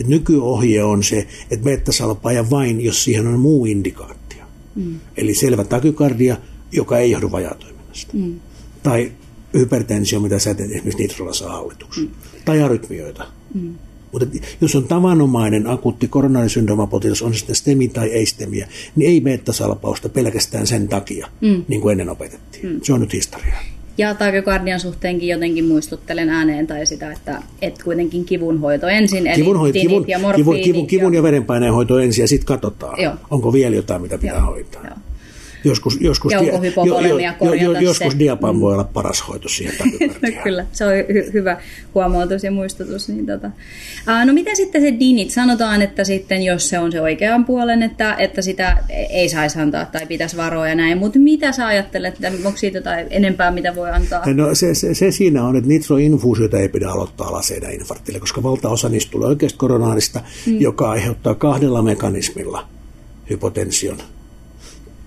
[0.00, 4.44] Et nykyohje on se, että beta-salpaaja vain, jos siihen on muu indikaatio.
[4.74, 5.00] Mm.
[5.16, 6.36] Eli selvä takykardia,
[6.72, 8.12] joka ei johdu vajatoiminnasta.
[8.12, 8.40] Mm.
[8.82, 9.12] Tai
[9.54, 12.00] hypertensio, mitä sä teet esimerkiksi nitrolla saa hallituksi.
[12.00, 12.10] Mm.
[12.50, 13.24] Tai arytmioita.
[13.54, 13.74] Mm.
[14.12, 14.26] Mutta
[14.60, 20.08] jos on tavanomainen akuutti koronarisyndroomapotilas, on se sitten stemi tai ei stemiä, niin ei beta-salpausta
[20.08, 21.64] pelkästään sen takia, mm.
[21.68, 22.66] niin kuin ennen opetettiin.
[22.66, 22.80] Mm.
[22.82, 23.58] Se on nyt historiaa.
[23.98, 29.72] Ja taakokardian suhteenkin jotenkin muistuttelen ääneen tai sitä, että, että kuitenkin kivunhoito ensin, eli kivun,
[29.72, 33.14] kivun, ja kivun, kivun, kivun ja verenpaineen hoito ensin ja sitten katsotaan, Joo.
[33.30, 34.46] onko vielä jotain, mitä pitää Joo.
[34.46, 34.84] hoitaa.
[34.84, 34.96] Joo.
[35.64, 38.18] Joskus, joskus, Ja onko dia- hypovolemia korjata joskus se?
[38.18, 39.74] diapan voi olla paras hoito siihen
[40.22, 41.56] No kyllä, se on hy- hyvä
[41.94, 43.08] huomautus ja muistutus.
[43.08, 43.50] Niin tota.
[44.06, 45.30] Aa, no miten sitten se dinit?
[45.30, 48.76] Sanotaan, että sitten jos se on se oikean puolen, että, että sitä
[49.10, 52.78] ei saisi antaa tai pitäisi varoa ja näin, mutta mitä sä ajattelet, että onko siitä
[52.78, 54.22] jotain enempää, mitä voi antaa?
[54.34, 59.10] No se, se, se, siinä on, että nitroinfuusioita ei pidä aloittaa alaseinäinfarktille, koska valtaosa niistä
[59.10, 60.60] tulee oikeasta koronaarista, mm.
[60.60, 62.66] joka aiheuttaa kahdella mekanismilla
[63.30, 63.96] hypotension.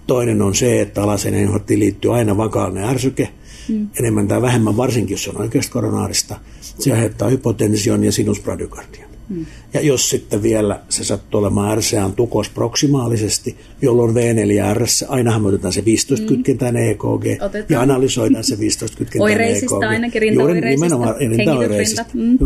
[0.08, 3.30] Toinen on se, että alaseinäinfarktiin liittyy aina vakaalinen ärsyke,
[3.70, 3.88] mm.
[4.00, 6.40] enemmän tai vähemmän, varsinkin jos on oikeasta koronaarista.
[6.62, 9.13] Se aiheuttaa hypotension ja sinusbradykardian.
[9.30, 9.46] Mm.
[9.74, 15.42] Ja jos sitten vielä se sattuu olemaan RCAn tukos proksimaalisesti, jolloin V4 ja RS, ainahan
[15.42, 17.66] me otetaan se 15-kytkentäinen EKG Otetaan.
[17.70, 19.84] ja analysoidaan se 15-kytkentäinen Oireisista EKG.
[19.84, 22.06] ainakin, Juuri rintaoireisista, nimenomaan rintaoireisista.
[22.14, 22.38] Mm.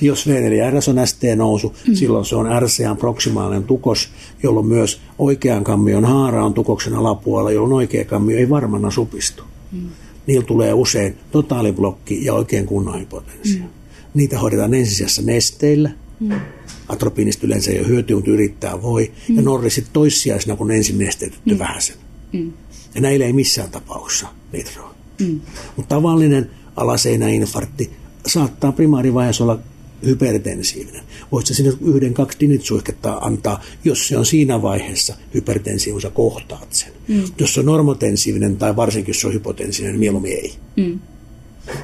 [0.00, 1.94] Jos V4 ja RS on ST-nousu, mm.
[1.94, 4.08] silloin se on RCAn proksimaalinen tukos,
[4.42, 9.42] jolloin myös oikean kammion haara on tukoksen alapuolella, jolloin oikea kammio ei varmana supistu.
[9.72, 9.88] Mm.
[10.26, 13.62] Niillä tulee usein totaaliblokki ja oikein kunnon hypotensio.
[13.62, 13.68] Mm.
[14.14, 15.90] Niitä hoidetaan ensisijassa nesteillä.
[16.20, 16.40] Mm.
[16.88, 19.12] Atropiinista yleensä ei ole hyötyä, mutta yrittää voi.
[19.28, 19.36] Mm.
[19.36, 21.58] Ja norrisit toissijaisena, kun ensin nesteytetty mm.
[21.58, 21.96] vähäsen.
[22.32, 22.52] Mm.
[22.94, 24.94] Ja näillä ei missään tapauksessa nitroa.
[25.20, 25.40] Mm.
[25.76, 27.90] Mutta tavallinen alaseinäinfarkti
[28.26, 29.58] saattaa primaarivaiheessa olla
[30.04, 31.02] hypertensiivinen.
[31.32, 36.92] Voisi sinne yhden, kaksi dinitsuihketta antaa, jos se on siinä vaiheessa hypertensiivinen, sä kohtaat sen.
[37.08, 37.22] Mm.
[37.38, 40.54] Jos se on normotensiivinen tai varsinkin jos se on hypotensiivinen, niin mieluummin ei.
[40.76, 41.00] Mm.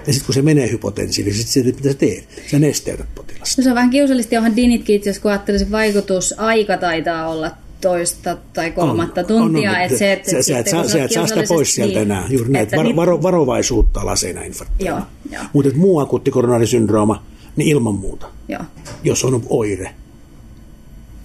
[0.06, 2.28] Ja sitten kun se menee hypotensiiviseksi, sitten mitä sä teet?
[2.50, 3.54] Sä nesteytät potilasta.
[3.60, 7.50] No se on vähän kiusallisesti, onhan dinitkin itse asiassa, kun ajattelee, se vaikutusaika taitaa olla
[7.80, 9.70] toista tai kolmatta On, tuntia.
[9.70, 11.74] on, on, että se, että sä, et, sitten, saa, kun sä et saa sitä pois
[11.74, 12.26] sieltä niin, enää.
[12.30, 12.62] Juuri näin.
[12.62, 14.90] että Varo, niitä- varo, varovaisuutta alaseinäinfarktia.
[14.90, 15.00] Joo,
[15.32, 15.42] joo.
[15.52, 17.22] Mutta muu akuutti koronarisyndrooma,
[17.56, 18.26] niin ilman muuta.
[18.48, 18.62] Joo.
[19.04, 19.90] Jos on oire,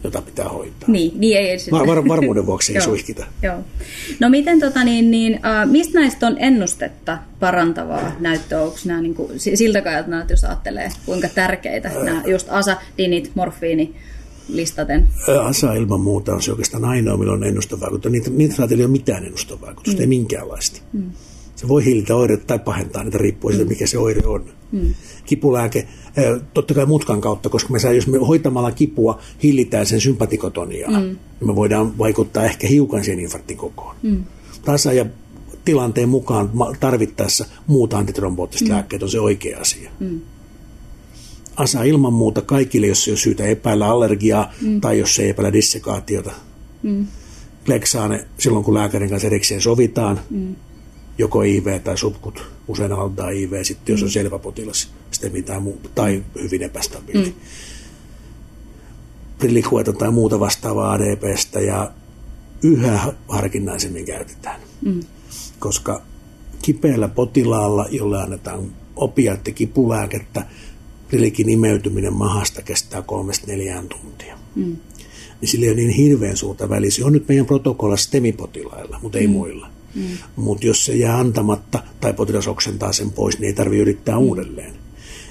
[0.05, 0.89] jota pitää hoitaa.
[0.89, 1.71] Niin, niin ei edes.
[1.71, 3.25] Var, var, varmuuden vuoksi ei suihkita.
[3.41, 3.57] Joo.
[4.19, 8.61] No miten tota niin, niin äh, mistä näistä on ennustetta parantavaa näyttöä?
[8.61, 13.31] Onko nämä niin kuin, siltä kannalta, nämä, jos ajattelee, kuinka tärkeitä nämä just asa, dinit,
[13.35, 13.95] morfiini
[14.47, 15.07] listaten?
[15.43, 18.11] Asa ilman muuta on se oikeastaan ainoa, millä on ennustavaikutus.
[18.11, 20.01] Niitä, nitraatilla ei ole mitään ennustavaikutusta, mm.
[20.01, 20.81] ei minkäänlaista.
[20.93, 21.11] Mm.
[21.55, 24.45] Se voi hillitä oireita tai pahentaa niitä riippuen siitä, mikä se oire on.
[24.71, 24.93] Mm.
[25.25, 25.87] Kipulääke,
[26.53, 31.05] totta kai mutkan kautta, koska me saa, jos me hoitamalla kipua hillitään sen sympatikotoniaa, mm.
[31.05, 33.95] niin me voidaan vaikuttaa ehkä hiukan siihen infarktin kokoon.
[34.03, 34.23] Mm.
[34.65, 35.05] Tasa ja
[35.65, 38.73] tilanteen mukaan tarvittaessa muuta antitromboottiset mm.
[38.73, 39.91] lääkkeet on se oikea asia.
[39.99, 40.21] Mm.
[41.55, 44.81] Asa ilman muuta kaikille, jos ei ole syytä epäillä allergiaa mm.
[44.81, 46.31] tai jos ei epäillä dissekaatiota.
[46.83, 47.07] Mm.
[47.65, 50.55] Kleksaane silloin, kun lääkärin kanssa erikseen sovitaan, mm.
[51.17, 55.89] Joko IV tai subkut, usein altaa IV, sitten jos on selvä potilas, sitten mitään muuta,
[55.95, 57.25] tai hyvin epästabiili.
[57.25, 57.34] Mm.
[59.38, 61.91] Prillikueta tai muuta vastaavaa ADPstä ja
[62.63, 64.60] yhä harkinnaisemmin käytetään.
[64.82, 64.99] Mm.
[65.60, 66.01] Koska
[66.62, 70.45] kipeällä potilaalla, jolle annetaan opiaattikipulääkettä,
[71.08, 74.38] prilikin imeytyminen mahasta kestää kolmesta neljään tuntia.
[74.56, 74.75] Mm.
[75.41, 76.91] Niin sillä ei ole niin hirveän suurta väliä.
[76.91, 79.34] Se on nyt meidän protokolla STEMI-potilailla, mutta ei mm.
[79.34, 79.74] muilla.
[79.95, 80.03] Mm.
[80.36, 84.21] Mutta jos se jää antamatta tai potilas oksentaa sen pois, niin ei tarvitse yrittää mm.
[84.21, 84.73] uudelleen.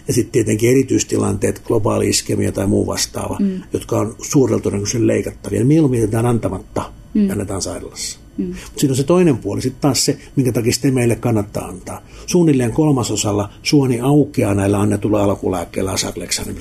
[0.09, 3.63] Ja sitten tietenkin erityistilanteet, globaali iskemia tai muu vastaava, mm.
[3.73, 5.59] jotka on suurella todennäköisesti leikattavia.
[5.59, 7.27] Niin mieluummin jätetään antamatta mm.
[7.27, 8.19] ja annetaan sairaalassa.
[8.37, 8.47] Mm.
[8.47, 12.03] Mutta siinä on se toinen puoli sitten taas se, minkä takia sitten meille kannattaa antaa.
[12.27, 16.57] Suunnilleen kolmasosalla suoni aukeaa näillä annetulla alkulääkkeillä asakleksanin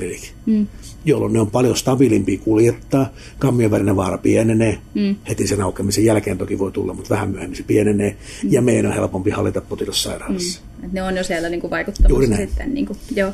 [0.46, 0.68] mm.
[1.06, 5.16] Jolloin ne on paljon stabiilimpia kuljettaa, kammion välinen vaara pienenee, mm.
[5.30, 8.52] heti sen aukeamisen jälkeen toki voi tulla, mutta vähän myöhemmin se pienenee, mm.
[8.52, 10.62] ja meidän on helpompi hallita potilassairaalassa.
[10.78, 10.86] Mm.
[10.86, 12.74] Et ne on jo siellä niin kuin Juuri vaikuttamassa sitten.
[12.74, 13.32] Niin kuin, joo.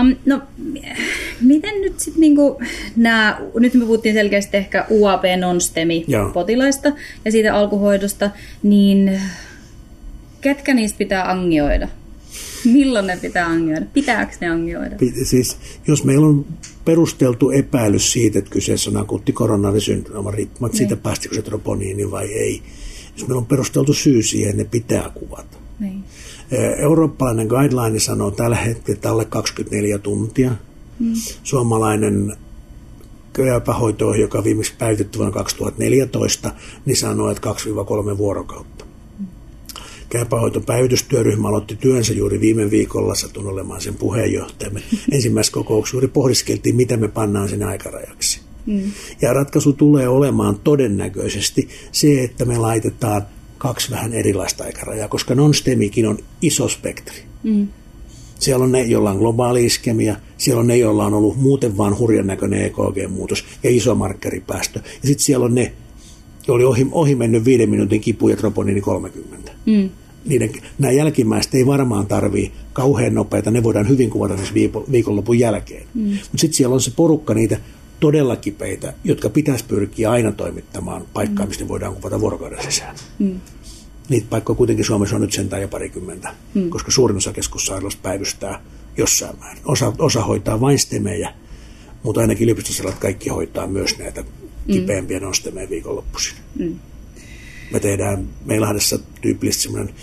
[0.00, 0.42] Um, no,
[1.40, 2.60] miten nyt sitten niinku
[2.96, 6.30] nämä, nyt me puhuttiin selkeästi ehkä UAP non-STEMI Joo.
[6.30, 6.92] potilaista
[7.24, 8.30] ja siitä alkuhoidosta,
[8.62, 9.20] niin
[10.40, 11.88] ketkä niistä pitää angioida?
[12.64, 13.86] Milloin ne pitää angioida?
[13.92, 14.96] Pitääkö ne angioida?
[15.24, 16.46] Siis, jos meillä on
[16.84, 22.62] perusteltu epäilys siitä, että kyseessä on akuutti koronarisyndrooma, riippumatta siitä, päästikö se troponiini vai ei.
[23.16, 25.56] Jos meillä on perusteltu syy siihen, ne pitää kuvata.
[25.80, 26.04] Niin.
[26.78, 30.50] Eurooppalainen guideline sanoo tällä hetkellä että alle 24 tuntia.
[30.98, 31.12] Mm.
[31.42, 32.36] Suomalainen
[33.32, 36.52] köyhäpähoito, joka viimeksi päivitetty vuonna 2014,
[36.86, 37.50] niin sanoo, että
[38.14, 38.83] 2-3 vuorokautta.
[40.14, 44.82] Käypähoiton päivitystyöryhmä aloitti työnsä juuri viime viikolla, satun olemaan sen puheenjohtajamme.
[45.12, 48.40] Ensimmäisessä kokouksessa juuri pohdiskeltiin, mitä me pannaan sen aikarajaksi.
[48.66, 48.82] Mm.
[49.22, 53.22] Ja ratkaisu tulee olemaan todennäköisesti se, että me laitetaan
[53.58, 57.18] kaksi vähän erilaista aikarajaa, koska non-stemikin on iso spektri.
[57.42, 57.68] Mm.
[58.38, 61.98] Siellä on ne, joilla on globaali iskemia, siellä on ne, joilla on ollut muuten vaan
[61.98, 64.80] hurjan näköinen EKG-muutos ja iso markkeripäästö.
[64.84, 65.72] Ja sitten siellä on ne,
[66.48, 69.52] oli ohi, ohi mennyt viiden minuutin kipu ja troponiini 30.
[69.66, 69.90] Mm.
[70.24, 74.54] Niiden, nämä jälkimmäiset ei varmaan tarvii kauhean nopeita, ne voidaan hyvin kuvata siis
[74.92, 75.86] viikonlopun jälkeen.
[75.94, 76.10] Mm.
[76.10, 77.60] Mutta sitten siellä on se porukka niitä
[78.00, 81.50] todella kipeitä, jotka pitäisi pyrkiä aina toimittamaan paikkaan, mm.
[81.50, 82.96] mistä voidaan kuvata vuorokauden sisään.
[83.18, 83.40] Mm.
[84.08, 86.70] Niitä paikkoja kuitenkin Suomessa on nyt sentään jo parikymmentä, mm.
[86.70, 88.62] koska suurin osa keskussairaaloista päivystää
[88.96, 89.62] jossain määrin.
[89.64, 91.34] Osa, osa hoitaa vain stemejä,
[92.02, 94.72] mutta ainakin yliopistosairaalat kaikki hoitaa myös näitä mm.
[94.72, 95.24] kipeämpiä mm.
[95.24, 96.34] nostemeja viikonloppuisin.
[96.58, 96.74] Mm.
[97.70, 99.94] Me tehdään Meilahdessa tyypillisesti semmoinen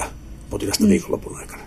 [0.00, 0.04] 15-20
[0.50, 0.90] potilasta mm.
[0.90, 1.62] viikonlopun aikana.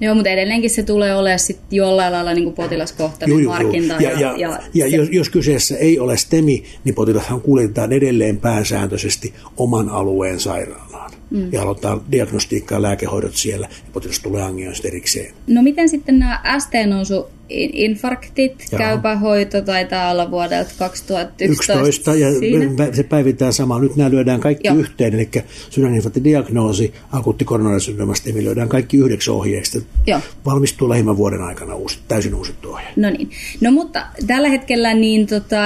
[0.00, 3.94] Joo, mutta edelleenkin se tulee olemaan sit jollain lailla niin kuin potilaskohtainen joo, harkinta.
[3.94, 4.96] Ja, ja, ja, ja, ja se...
[4.96, 11.10] jos, jos kyseessä ei ole STEMI, niin potilashan kuljetetaan edelleen pääsääntöisesti oman alueen sairaalaan.
[11.30, 11.52] Mm.
[11.52, 15.34] Ja aloittaa diagnostiikkaa ja lääkehoidot siellä, ja potilas tulee angioista erikseen.
[15.46, 18.78] No miten sitten nämä ST-nousu infarktit, Joo.
[18.78, 21.72] käypähoito taitaa olla vuodelta 2011.
[21.72, 22.92] 11 ja siinä.
[22.92, 23.78] se päivittää samaa.
[23.78, 24.76] Nyt nämä lyödään kaikki Joo.
[24.76, 25.28] yhteen, eli
[25.70, 29.30] sydäninfarktidiagnoosi, akuutti koronarisydämästä, lyödään kaikki yhdeksi.
[30.06, 30.20] Joo.
[30.44, 32.86] Valmistuu lähimmän vuoden aikana uusi, täysin uusittu ohje.
[32.96, 33.30] No niin.
[33.60, 35.62] No mutta tällä hetkellä, niin tota,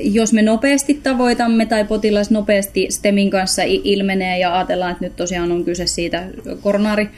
[0.00, 5.52] jos me nopeasti tavoitamme tai potilas nopeasti STEMin kanssa ilmenee ja ajatellaan, että nyt tosiaan
[5.52, 6.28] on kyse siitä
[6.60, 7.08] koronaari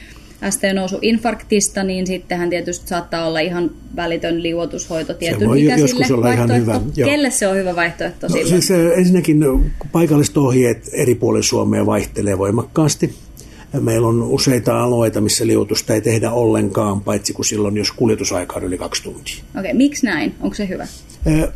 [0.51, 6.57] ST-nousu infarktista, niin sittenhän tietysti saattaa olla ihan välitön liuotushoito tietyn se ikäisille olla ihan
[6.57, 6.81] hyvä.
[6.95, 9.45] Kelle se on hyvä vaihtoehto no, Siis, eh, ensinnäkin
[9.93, 13.15] paikalliset ohjeet eri puolilla Suomea vaihtelee voimakkaasti.
[13.81, 18.65] Meillä on useita alueita, missä liuotusta ei tehdä ollenkaan, paitsi kuin silloin, jos kuljetusaika on
[18.65, 19.35] yli kaksi tuntia.
[19.35, 20.35] Okei, okay, miksi näin?
[20.41, 20.87] Onko se hyvä?
[21.27, 21.49] Eh,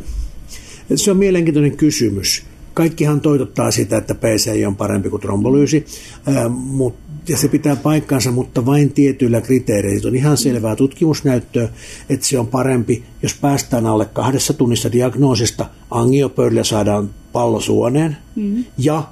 [0.95, 2.43] se on mielenkiintoinen kysymys.
[2.75, 5.77] Kaikkihan toitottaa sitä, että PCI on parempi kuin trombolyysi,
[6.27, 10.09] eh, mutta ja se pitää paikkansa, mutta vain tietyillä kriteereillä.
[10.09, 11.69] On ihan selvää tutkimusnäyttöä,
[12.09, 18.65] että se on parempi, jos päästään alle kahdessa tunnissa diagnoosista, angiopöydällä saadaan pallo suoneen, mm-hmm.
[18.79, 19.09] ja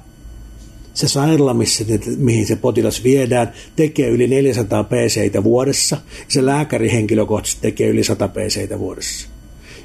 [0.93, 1.85] se sairaala, missä,
[2.17, 8.03] mihin se potilas viedään, tekee yli 400 pc vuodessa, ja se lääkäri henkilökohtaisesti tekee yli
[8.03, 9.27] 100 pc vuodessa.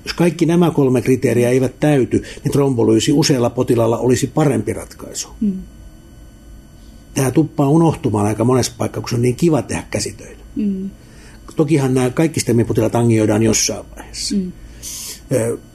[0.04, 5.28] Jos kaikki nämä kolme kriteeriä eivät täyty, niin trombolyysi useilla potilailla olisi parempi ratkaisu.
[5.40, 5.62] Mm
[7.16, 10.42] tämä tuppaa unohtumaan aika monessa paikassa, kun se on niin kiva tehdä käsitöitä.
[10.56, 10.90] Mm.
[11.56, 14.36] Tokihan nämä kaikki STEMI-potilaat angioidaan jossain vaiheessa.
[14.36, 14.52] Mm.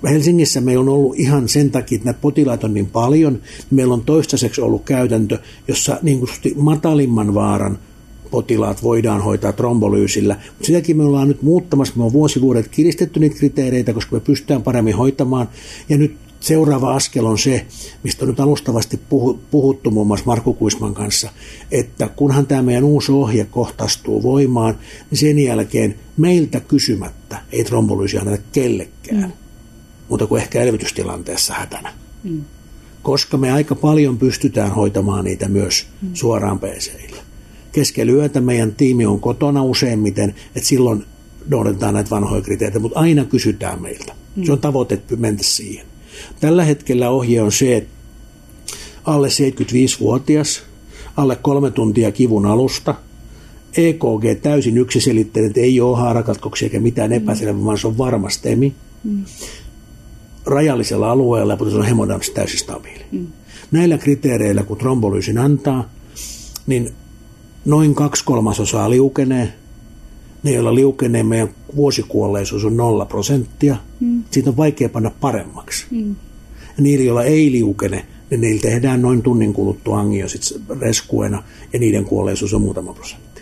[0.09, 3.93] Helsingissä meillä on ollut ihan sen takia, että näitä potilaita on niin paljon, niin meillä
[3.93, 6.19] on toistaiseksi ollut käytäntö, jossa niin
[6.55, 7.79] matalimman vaaran
[8.31, 10.33] potilaat voidaan hoitaa trombolyysillä.
[10.33, 11.93] Mutta sitäkin me ollaan nyt muuttamassa.
[11.97, 15.49] Me on vuosivuodet kiristetty niitä kriteereitä, koska me pystytään paremmin hoitamaan.
[15.89, 17.65] Ja nyt seuraava askel on se,
[18.03, 18.99] mistä on nyt alustavasti
[19.51, 21.29] puhuttu muun muassa Markku Kuisman kanssa,
[21.71, 24.79] että kunhan tämä meidän uusi ohje kohtastuu voimaan,
[25.11, 29.31] niin sen jälkeen meiltä kysymättä ei trombolyysi anneta kellekään, mm.
[30.09, 31.93] mutta kuin ehkä elvytystilanteessa hätänä.
[32.23, 32.43] Mm.
[33.01, 36.09] Koska me aika paljon pystytään hoitamaan niitä myös mm.
[36.13, 37.21] suoraan PCille.
[37.71, 41.05] Keskellä yötä meidän tiimi on kotona useimmiten, että silloin
[41.47, 44.13] noudatetaan näitä vanhoja kriteereitä, mutta aina kysytään meiltä.
[44.35, 44.43] Mm.
[44.43, 45.90] Se on tavoite, mentä siihen.
[46.39, 47.91] Tällä hetkellä ohje on se, että
[49.03, 50.63] alle 75-vuotias,
[51.17, 52.95] alle kolme tuntia kivun alusta,
[53.77, 58.75] EKG täysin yksiselitteinen, että ei ole haarakatkoksia eikä mitään epäselvää, vaan se on varma stemi.
[59.03, 59.25] Mm.
[60.45, 63.05] Rajallisella alueella, mutta se on hemodynamisesti täysin stabiili.
[63.11, 63.27] Mm.
[63.71, 65.89] Näillä kriteereillä, kun trombolyysin antaa,
[66.67, 66.89] niin
[67.65, 69.53] noin kaksi kolmasosaa liukenee.
[70.43, 73.77] Ne, joilla liukenee, meidän vuosikuolleisuus on nolla prosenttia.
[73.99, 74.23] Mm.
[74.31, 75.85] Siitä on vaikea panna paremmaksi.
[75.91, 76.15] Mm.
[76.77, 81.79] Ja niillä, joilla ei liukene, niin niillä tehdään noin tunnin kuluttua angio sit reskuena, ja
[81.79, 83.41] niiden kuolleisuus on muutama prosentti.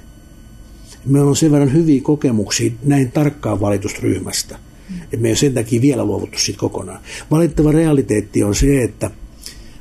[1.05, 4.55] Meillä on sen verran hyviä kokemuksia näin tarkkaan valitusryhmästä,
[4.89, 5.01] mm.
[5.01, 6.99] että me ei ole sen takia vielä luovuttu siitä kokonaan.
[7.31, 9.11] Valittava realiteetti on se, että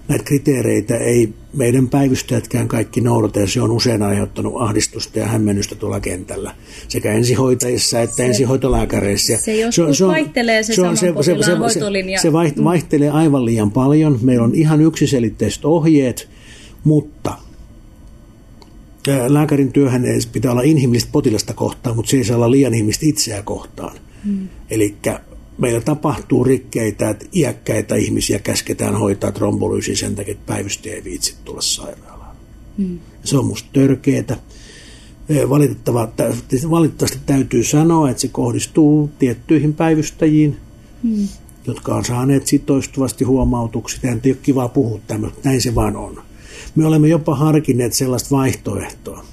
[0.09, 5.75] näitä kriteereitä ei meidän päivystäjätkään kaikki noudata, ja se on usein aiheuttanut ahdistusta ja hämmennystä
[5.75, 6.55] tuolla kentällä,
[6.89, 9.37] sekä ensihoitajissa että se, ensihoitolääkäreissä.
[9.37, 12.19] Se joskus se, on, vaihtelee se, se, on, se, se, se, hoitolinja.
[12.19, 12.33] Se, se
[12.65, 14.19] vaihtelee aivan liian paljon.
[14.23, 16.29] Meillä on ihan yksiselitteiset ohjeet,
[16.85, 17.35] mutta
[19.29, 23.43] lääkärin työhän pitää olla inhimillistä potilasta kohtaan, mutta se ei saa olla liian ihmistä itseä
[23.43, 23.97] kohtaan.
[24.25, 24.49] Hmm.
[24.71, 24.95] Eli
[25.59, 31.35] meillä tapahtuu rikkeitä, että iäkkäitä ihmisiä käsketään hoitaa trombolyysiä sen takia, että päivystäjä ei viitsi
[31.45, 32.37] tulla sairaalaan.
[32.79, 32.99] Mm.
[33.25, 34.37] Se on musta törkeetä.
[36.71, 40.57] Valitettavasti täytyy sanoa, että se kohdistuu tiettyihin päivystäjiin,
[41.03, 41.29] mm.
[41.67, 44.01] jotka on saaneet sitoistuvasti huomautuksia.
[44.01, 46.23] Tämä ei ole kiva puhua tämmöistä, näin se vaan on.
[46.75, 49.25] Me olemme jopa harkinneet sellaista vaihtoehtoa,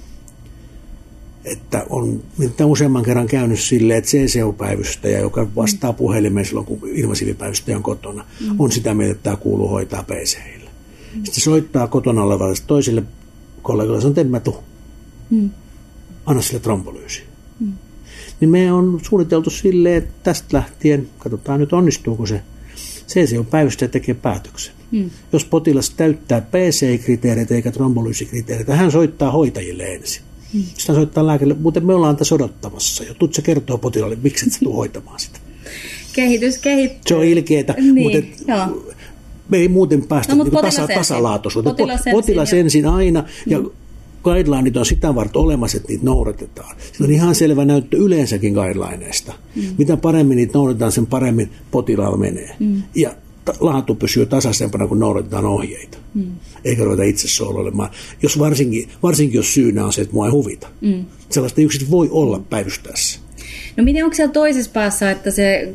[1.45, 7.77] että on mitä useamman kerran käynyt silleen, että CCU-päivystäjä, joka vastaa puhelimeen silloin, kun invasiivipäivystäjä
[7.77, 8.55] on kotona, mm.
[8.59, 10.69] on sitä mieltä, että tämä kuuluu hoitaa PCille.
[11.15, 11.23] Mm.
[11.23, 13.03] Sitten soittaa kotona olevalle toisille
[13.61, 14.63] kollegalle, sanoo, että en mä tuu.
[15.29, 15.49] Mm.
[16.25, 17.23] Anna sille trombolyysi.
[17.59, 17.73] Mm.
[18.39, 22.41] Niin me on suunniteltu silleen, että tästä lähtien, katsotaan nyt onnistuuko se,
[23.07, 24.73] CCU-päivystäjä tekee päätöksen.
[24.91, 25.09] Mm.
[25.33, 30.24] Jos potilas täyttää PCI-kriteereitä eikä trombolyysikriteereitä, hän soittaa hoitajille ensin.
[30.77, 33.13] Sitä soittaa lääkärille, muuten me ollaan tässä odottamassa jo.
[33.13, 35.39] Tutse kertoo potilaalle, miksi et sä tuu hoitamaan sitä.
[36.13, 37.01] Kehitys kehittyy.
[37.05, 38.75] Se on ilkeetä, niin, mutta et,
[39.49, 41.75] me ei muuten päästä no, niin tasa, tasalaatuisuuteen.
[41.75, 43.69] Potilas, ensin, potilas ensin aina, ja mm
[44.25, 46.75] guidelineit on sitä varten olemassa, että niitä noudatetaan.
[46.97, 49.33] Se on ihan selvä näyttö yleensäkin guidelineista.
[49.55, 49.61] Mm.
[49.77, 52.55] Mitä paremmin niitä noudatetaan, sen paremmin potilaalla menee.
[52.59, 52.83] Mm.
[52.95, 53.15] Ja
[53.59, 55.97] laatu pysyy tasaisempana, kun noudatetaan ohjeita.
[56.13, 56.31] Mm.
[56.65, 57.89] Eikä ruveta itse sooloilemaan.
[58.21, 60.67] Jos varsinkin, varsinkin jos syynä on se, että mua ei huvita.
[60.81, 61.05] Mm.
[61.29, 63.19] Sellaista yksit voi olla päivystäessä.
[63.77, 65.73] No miten onko siellä toisessa päässä, että se,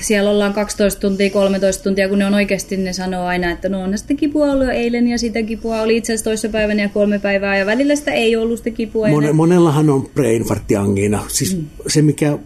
[0.00, 3.82] siellä ollaan 12 tuntia, 13 tuntia, kun ne on oikeasti, ne sanoo aina, että no
[3.82, 7.18] on sitä kipua ollut eilen ja sitä kipua oli itse asiassa toisessa päivänä ja kolme
[7.18, 9.08] päivää ja välillä sitä ei ollut sitä kipua.
[9.08, 11.24] Mone, monellahan on preinfarktiangina.
[11.28, 11.66] Siis mm.
[11.86, 12.38] se, mikä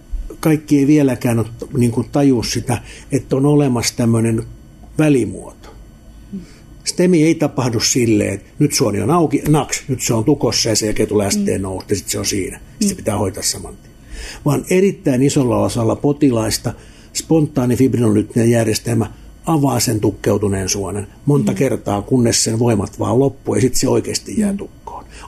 [0.42, 2.78] kaikki ei vieläkään ole, niin kuin taju sitä,
[3.12, 4.42] että on olemassa tämmöinen
[4.98, 5.68] välimuoto.
[6.85, 10.76] STEMI ei tapahdu silleen, että nyt suoni on auki, naks, nyt se on tukossa ja
[10.76, 11.62] sen jälkeen tulee ST mm.
[11.62, 12.61] nousta ja sitten se on siinä.
[12.70, 13.94] Sitten se pitää hoitaa saman tien.
[14.44, 16.72] Vaan erittäin isolla osalla potilaista
[17.14, 19.11] spontaani fibrinolyyttinen järjestelmä
[19.46, 21.57] avaa sen tukkeutuneen suonen monta mm.
[21.57, 24.59] kertaa, kunnes sen voimat vaan loppuu ja sitten se oikeasti jää mm.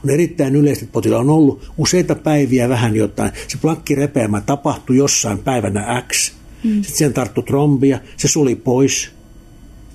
[0.05, 3.33] On erittäin yleistä, että potilaalla on ollut useita päiviä vähän jotain.
[3.49, 6.33] Se plakkirepeämä tapahtui jossain päivänä X.
[6.65, 6.75] Mm.
[6.75, 9.11] Sitten sen tarttu trombia, se suli pois.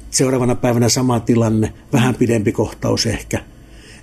[0.09, 3.43] Seuraavana päivänä sama tilanne, vähän pidempi kohtaus ehkä.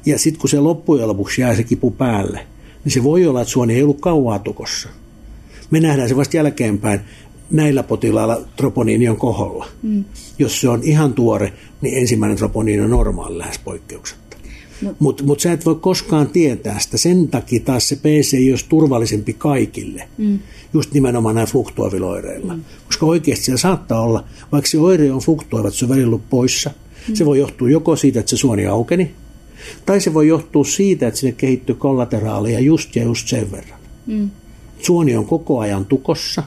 [0.07, 2.47] Ja sitten kun se loppujen lopuksi jää se kipu päälle,
[2.85, 4.89] niin se voi olla, että suoni ei ollut kauaa tukossa.
[5.71, 7.01] Me nähdään se vasta jälkeenpäin.
[7.51, 9.67] Näillä potilailla troponiini on koholla.
[9.83, 10.05] Mm.
[10.39, 13.59] Jos se on ihan tuore, niin ensimmäinen troponiini on normaali lähes
[14.81, 15.05] poikkeuksetta.
[15.05, 16.99] Mutta mut, sä et voi koskaan tietää sitä.
[16.99, 20.09] Sen takia taas se PC ei olisi turvallisempi kaikille.
[20.19, 20.39] Mm.
[20.73, 22.57] Just nimenomaan näin fluktuavilla oireilla.
[22.57, 22.65] Mm.
[22.87, 26.31] Koska oikeasti siellä saattaa olla, vaikka se oire on fluktuoiva, että se on välillä ollut
[26.31, 26.71] poissa,
[27.09, 27.15] mm.
[27.15, 29.15] se voi johtua joko siitä, että se suoni aukeni,
[29.87, 33.81] tai se voi johtua siitä, että sinne kehittyy kollateraalia just ja just sen verran.
[34.07, 34.31] Mm.
[34.79, 36.43] Suoni on koko ajan tukossa,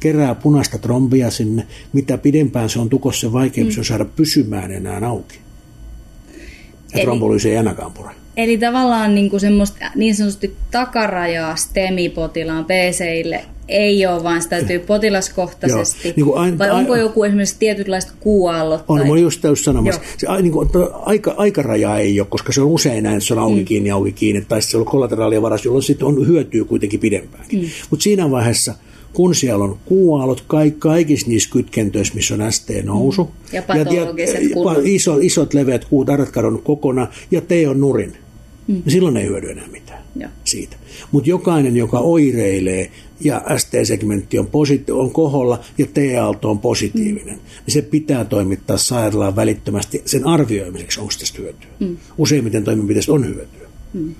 [0.00, 1.66] kerää punaista trombia sinne.
[1.92, 3.78] Mitä pidempään se on tukossa, se vaikeampi mm.
[3.78, 5.43] on saada pysymään enää auki.
[6.94, 8.10] Ja trombolyysi ei ainakaan pure.
[8.36, 14.78] Eli tavallaan niin, kuin semmoista, niin sanotusti takarajaa STEMI-potilaan PCille ei ole, vaan sitä täytyy
[14.78, 16.08] potilaskohtaisesti.
[16.08, 18.84] Joo, niin kuin aina, Vai onko joku esimerkiksi tietynlaista kuuallot?
[18.88, 19.08] On, tai...
[19.08, 20.00] mä just täys sanomassa.
[20.16, 20.68] Se, niin kuin,
[21.02, 23.64] aika, aikaraja ei ole, koska se on usein näin, että se on auki mm.
[23.64, 27.60] kiinni, auki kiinni, tai se on kollateraalia varas, jolloin sitten on hyötyy kuitenkin pidempäänkin.
[27.60, 27.68] Mm.
[27.90, 28.74] Mutta siinä vaiheessa,
[29.14, 33.30] kun siellä on kuuallot kaik, kaikissa niissä kytkentöissä, missä on ST-nousu, mm.
[33.52, 38.16] ja, patologiset ja, ja iso, isot leveät kuut, arrat kadonnut kokonaan, ja T on nurin,
[38.66, 38.82] mm.
[38.88, 40.28] silloin ei hyödy enää mitään ja.
[40.44, 40.76] siitä.
[41.12, 47.42] Mutta jokainen, joka oireilee ja ST-segmentti on, positi- on koholla ja T-aalto on positiivinen, mm.
[47.66, 51.68] niin se pitää toimittaa sairaalaan välittömästi sen arvioimiseksi, onko tästä hyötyä.
[51.80, 51.96] Mm.
[52.18, 53.68] Useimmiten toimenpiteistä on hyötyä.
[53.92, 54.14] Mm.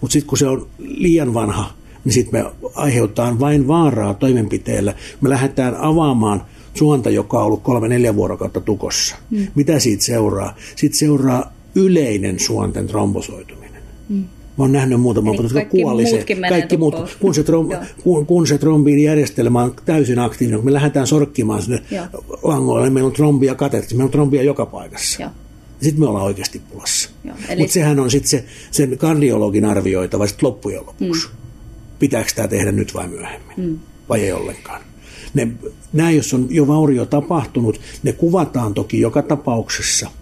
[0.00, 1.72] Mutta sitten kun se on liian vanha,
[2.04, 4.94] niin sitten me aiheutetaan vain vaaraa toimenpiteellä.
[5.20, 6.42] Me lähdetään avaamaan
[6.74, 9.16] suonta, joka on ollut kolme-neljä vuorokautta tukossa.
[9.30, 9.46] Mm.
[9.54, 10.56] Mitä siitä seuraa?
[10.76, 13.82] Sitten seuraa yleinen suonten trombosoituminen.
[14.08, 14.24] Mm.
[14.58, 16.24] Mä oon nähnyt muutaman potilaan, jotka kuoli se.
[16.48, 17.68] Kaikki muut, kun se, trom,
[18.02, 21.82] kun, kun se trombiin järjestelmä on täysin aktiivinen, kun me lähdetään sorkkimaan sinne
[22.42, 25.22] langoille, niin meillä on trombia katetti, meillä on trombia joka paikassa.
[25.22, 25.30] Joo.
[25.80, 27.10] Sitten me ollaan oikeasti pulassa.
[27.48, 27.60] Eli...
[27.60, 31.28] Mutta sehän on sitten se, sen kardiologin arvioitava sitten loppujen lopuksi.
[31.28, 31.37] Mm.
[31.98, 33.56] Pitääkö tämä tehdä nyt vai myöhemmin?
[33.56, 33.78] Mm.
[34.08, 34.80] Vai ei ollenkaan?
[35.34, 35.48] Ne,
[35.92, 40.10] nämä, jos on jo vaurio tapahtunut, ne kuvataan toki joka tapauksessa–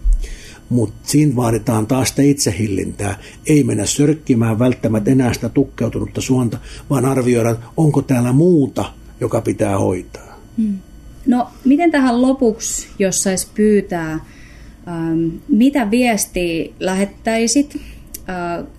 [0.69, 3.19] mutta siinä vaaditaan taas sitä itsehillintää.
[3.47, 6.59] Ei mennä sörkkimään välttämättä enää sitä tukkeutunutta suonta,
[6.91, 8.85] vaan arvioida, onko täällä muuta,
[9.21, 10.41] joka pitää hoitaa.
[10.57, 10.79] Hmm.
[11.27, 17.81] No, miten tähän lopuksi, jos saisi pyytää, ähm, mitä viestiä lähettäisit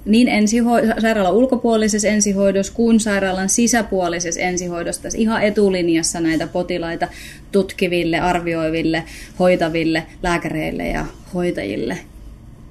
[0.06, 7.08] niin ensiho- sairaalan ulkopuolisessa ensihoidossa kuin sairaalan sisäpuolisessa ensihoidossa ihan etulinjassa näitä potilaita
[7.52, 9.04] tutkiville, arvioiville,
[9.39, 11.98] hoitaville lääkäreille ja hoitajille,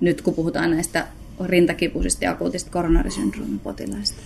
[0.00, 1.06] nyt kun puhutaan näistä
[1.44, 4.16] rintakipuisista ja akuutista koronaarisyndroomin potilaista?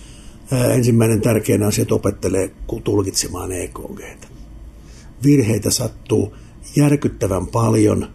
[0.73, 2.51] Ensimmäinen tärkeä asia, että opettelee
[2.83, 4.01] tulkitsemaan EKG.
[5.23, 6.35] Virheitä sattuu
[6.75, 8.07] järkyttävän paljon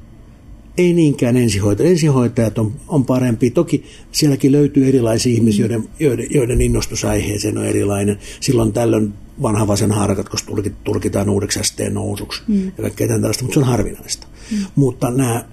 [0.79, 1.91] Ei niinkään ensihoitajat.
[1.91, 3.51] Ensihoitajat on, on parempi.
[3.51, 8.19] Toki sielläkin löytyy erilaisia ihmisiä, joiden, joiden, joiden innostusaiheeseen on erilainen.
[8.41, 9.13] Silloin tällöin
[9.43, 10.53] vanha vasen harkat, koska
[10.85, 12.67] tulkitaan uudeksi ST nousuksi mm.
[12.67, 14.27] ja kaikkea tällaista, mutta se on harvinaista.
[14.51, 14.59] Mm.
[14.75, 15.45] Mutta nämä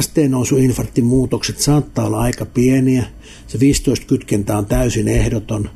[0.00, 3.04] ST-nousuinfarktin muutokset saattaa olla aika pieniä.
[3.46, 5.70] Se 15 kytkentä on täysin ehdoton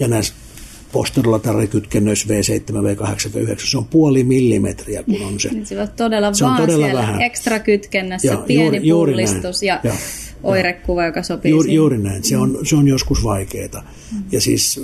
[0.00, 0.34] ja näissä
[0.92, 5.48] posterolatarrikytkennöissä V7, V8, V9, se on puoli millimetriä, kun on se.
[5.48, 7.20] Niin se on todella se on vaan todella siellä vähän.
[7.20, 9.66] ekstra kytkennässä, ja, pieni juuri, juuri pullistus näin.
[9.66, 9.92] ja, ja
[10.42, 13.84] oirekuva, joka sopii juuri, juuri näin, se on, se on joskus vaikeaa.
[14.12, 14.22] Mm.
[14.32, 14.80] Ja siis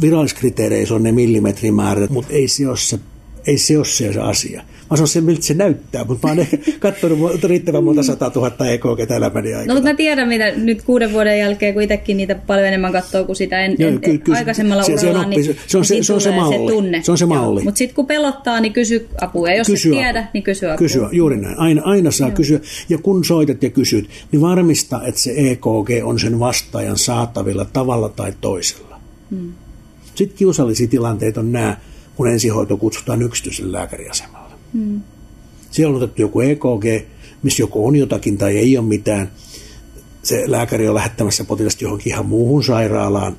[0.00, 2.98] viralliskriteereissä on ne millimetrimäärät, mutta ei se ole se,
[3.46, 4.62] ei se, ole se asia.
[4.90, 8.66] Mä sanon sen, miltä se näyttää, mutta mä oon ehkä katsonut riittävän monta sata tuhatta
[8.66, 9.66] EKG elämäni aikana.
[9.66, 13.24] No mutta mä tiedän, mitä nyt kuuden vuoden jälkeen, kun itsekin niitä paljon enemmän katsoo
[13.24, 16.02] kuin sitä en, Joo, en, ky- ky- aikaisemmalla se, uralla, se, niin, se, on se,
[16.02, 16.68] se, on se, malli.
[16.68, 17.02] se tunne.
[17.02, 17.62] Se on se malli.
[17.62, 19.48] Mutta sitten kun pelottaa, niin kysy apua.
[19.48, 20.78] Ja jos kysy et tiedä, niin kysy apua.
[20.78, 21.58] Kysyä, juuri näin.
[21.58, 22.36] Aina, aina saa Joo.
[22.36, 22.60] kysyä.
[22.88, 28.08] Ja kun soitat ja kysyt, niin varmista, että se EKG on sen vastaajan saatavilla tavalla
[28.08, 29.00] tai toisella.
[29.30, 29.52] Hmm.
[30.14, 31.76] Sitten kiusallisia tilanteita on nämä,
[32.16, 34.54] kun ensihoito kutsutaan yksityiselle lääkäriasemalle.
[34.72, 35.00] Hmm.
[35.70, 37.08] Siellä on otettu joku EKG,
[37.42, 39.32] missä joko on jotakin tai ei ole mitään.
[40.22, 43.36] Se lääkäri on lähettämässä potilasta johonkin ihan muuhun sairaalaan.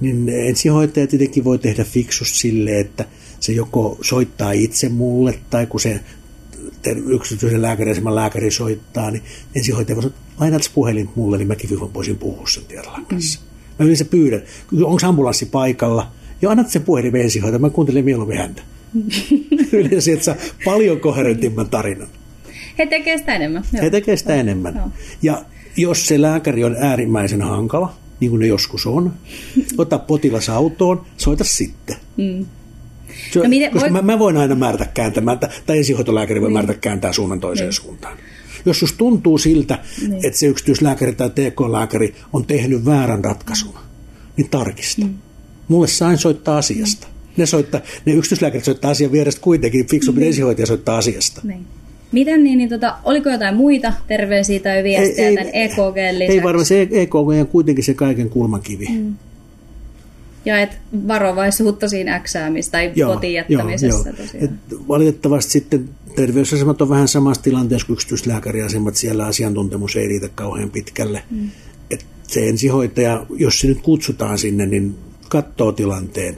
[0.00, 3.04] Niin ensihoitaja tietenkin voi tehdä fiksus sille, että
[3.40, 6.00] se joko soittaa itse mulle tai kun se
[7.06, 9.22] yksityisen lääkäriaseman lääkäri soittaa, niin
[9.54, 13.40] ensihoitaja voi sanoa, lainat puhelin mulle, niin mäkin voisin puhua sen Tierlan kanssa.
[13.40, 13.46] Mm.
[13.78, 14.42] Mä yleensä pyydän,
[14.82, 16.12] onko ambulanssi paikalla?
[16.42, 18.62] Ja annat sen puhelin ensihoitaja, mä kuuntelen mieluummin häntä.
[19.72, 20.34] yleensä, että saa
[20.64, 22.08] paljon koherentimman tarinan.
[22.78, 23.62] He tekee sitä enemmän.
[23.72, 23.82] Joo.
[23.82, 24.74] He tekee sitä enemmän.
[24.74, 24.88] Joo.
[25.22, 25.44] Ja
[25.76, 29.12] jos se lääkäri on äärimmäisen hankala, niin kuin ne joskus on,
[29.78, 31.96] ota potilas autoon, soita sitten.
[32.16, 32.46] Mm.
[33.32, 34.02] Se, no miten, koska voi...
[34.02, 36.54] mä, mä voin aina määrätä kääntämään, tai ensihoitolääkäri voi niin.
[36.54, 37.72] määrätä kääntää suunnan toiseen niin.
[37.72, 38.18] suuntaan.
[38.66, 40.26] Jos sus tuntuu siltä, niin.
[40.26, 43.74] että se yksityislääkäri tai TK-lääkäri on tehnyt väärän ratkaisun,
[44.36, 45.04] niin tarkista.
[45.04, 45.14] Mm.
[45.68, 47.06] Mulle sain soittaa asiasta.
[47.36, 50.28] Ne, soittaa, ne yksityislääkärit soittaa asian vierestä kuitenkin, fiksumpi niin.
[50.28, 51.40] ensihoitaja soittaa asiasta.
[51.44, 51.66] Niin.
[52.12, 56.38] Miten niin, niin tota, oliko jotain muita terveisiä tai viestejä ei, tämän EKG lisäksi?
[56.38, 58.86] Ei varmaan, se EKG on kuitenkin se kaiken kulmakivi.
[58.86, 59.14] Mm.
[60.44, 64.44] Ja et varovaisuutta siinä äksäämistä tai kotiin jättämisessä joo, joo.
[64.44, 64.50] Et
[64.88, 68.96] valitettavasti sitten terveysasemat on vähän samassa tilanteessa kuin yksityislääkäriasemat.
[68.96, 71.22] Siellä asiantuntemus ei riitä kauhean pitkälle.
[71.30, 71.50] Mm.
[71.90, 74.94] Et se ensihoitaja, jos se nyt kutsutaan sinne, niin
[75.28, 76.36] katsoo tilanteen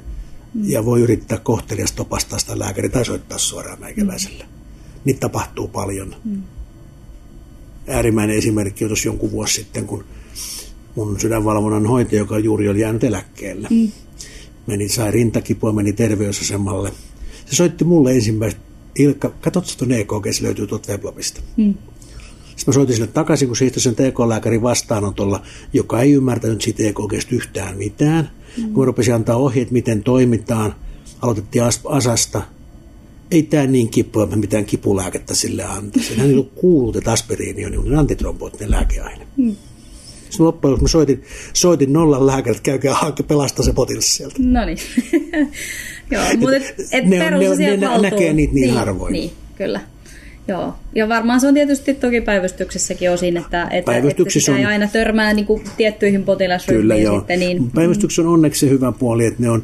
[0.65, 4.45] ja voi yrittää kohteliasta opastaa sitä lääkäriä tai soittaa suoraan meikäläiselle.
[4.45, 4.51] Mm.
[5.05, 6.15] Niitä tapahtuu paljon.
[6.25, 6.43] Mm.
[7.89, 10.05] Äärimmäinen esimerkki on tuossa jonkun vuosi sitten, kun
[10.95, 13.93] mun sydänvalvonnan hoitaja, joka juuri oli jäänyt eläkkeelle, mm.
[14.67, 16.93] meni, sai rintakipua, meni terveysasemalle.
[17.47, 18.61] Se soitti mulle ensimmäistä,
[18.99, 21.41] Ilkka, katsotko tuon EKG, se löytyy tuolta weblogista.
[21.57, 21.75] Mm.
[22.61, 25.43] Sitten mä soitin sille takaisin, kun se sen TK-lääkärin vastaanotolla,
[25.73, 28.31] joka ei ymmärtänyt siitä EKGstä yhtään mitään.
[28.57, 28.73] Mm.
[28.73, 30.75] Kun rupesin antaa ohjeet, miten toimitaan,
[31.23, 32.43] aloitettiin asasta.
[33.31, 36.17] Ei tämä niin kipua, että mitään kipulääkettä sille antaisi.
[36.17, 39.27] Hän ei ollut kuullut, että aspiriini on niin antitromboottinen lääkeaine.
[39.37, 39.57] Mm.
[40.31, 44.37] Sitten loppujen lopuksi soitin, soitin nollan lääkärit, käykää hankki pelastaa se potilas sieltä.
[44.39, 44.79] No niin.
[46.11, 49.13] Joo, mutta et, et ne, ne, ne, ne näkee niitä niin, niin harvoin.
[49.13, 49.81] Niin, kyllä.
[50.51, 55.33] Joo, ja varmaan se on tietysti toki päivystyksessäkin osin, että, että, että ei aina törmää
[55.33, 56.83] niin kuin tiettyihin potilasryhmiin.
[56.83, 57.19] Kyllä, joo.
[57.19, 59.63] Sitten, niin, Päivystyksessä on onneksi se hyvä puoli, että ne on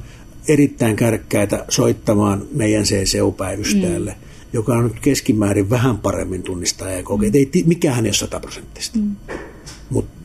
[0.49, 4.26] erittäin kärkkäitä soittamaan meidän CCU-päivystäjälle, mm.
[4.53, 7.09] joka on nyt keskimäärin vähän paremmin tunnistaa EKG.
[7.09, 7.34] Mm.
[7.34, 8.99] Ei, mikään ei ole sataprosenttista.
[8.99, 9.16] Mm.
[9.91, 10.20] Mutta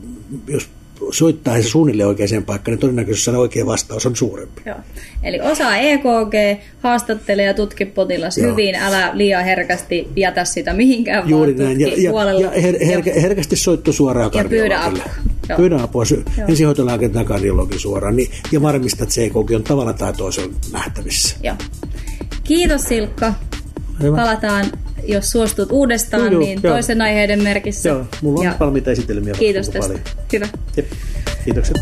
[0.48, 0.68] jos
[1.10, 4.62] soittaa se suunnilleen oikeaan paikkaan, niin todennäköisesti se oikea vastaus on suurempi.
[4.66, 4.76] Joo.
[5.22, 8.50] Eli osaa EKG, haastattele ja tutki potilas Joo.
[8.50, 11.80] hyvin, älä liian herkästi jätä sitä mihinkään, Juuri vaan näin.
[11.80, 15.04] Ja, ja, ja her, her, herkästi soitto suoraan ja pyydä apua.
[15.56, 16.04] Pyydä apua
[16.48, 21.36] ensihoitolääkärin tai kardiologin suoraan niin, ja varmista, että se EKG on tavalla tai toisella nähtävissä.
[21.42, 21.56] Joo.
[22.44, 23.34] Kiitos Silkka.
[24.02, 24.16] Hyvä.
[24.16, 24.66] Palataan
[25.06, 26.74] jos suostut uudestaan, joo, niin joo.
[26.74, 27.88] toisen aiheiden merkissä.
[27.88, 29.34] Joo, mulla on ja valmiita esitelmiä.
[29.34, 29.80] Kiitos tästä.
[29.80, 30.00] Paljon.
[30.32, 30.48] Hyvä.
[30.76, 30.86] Jep.
[31.44, 31.76] Kiitokset.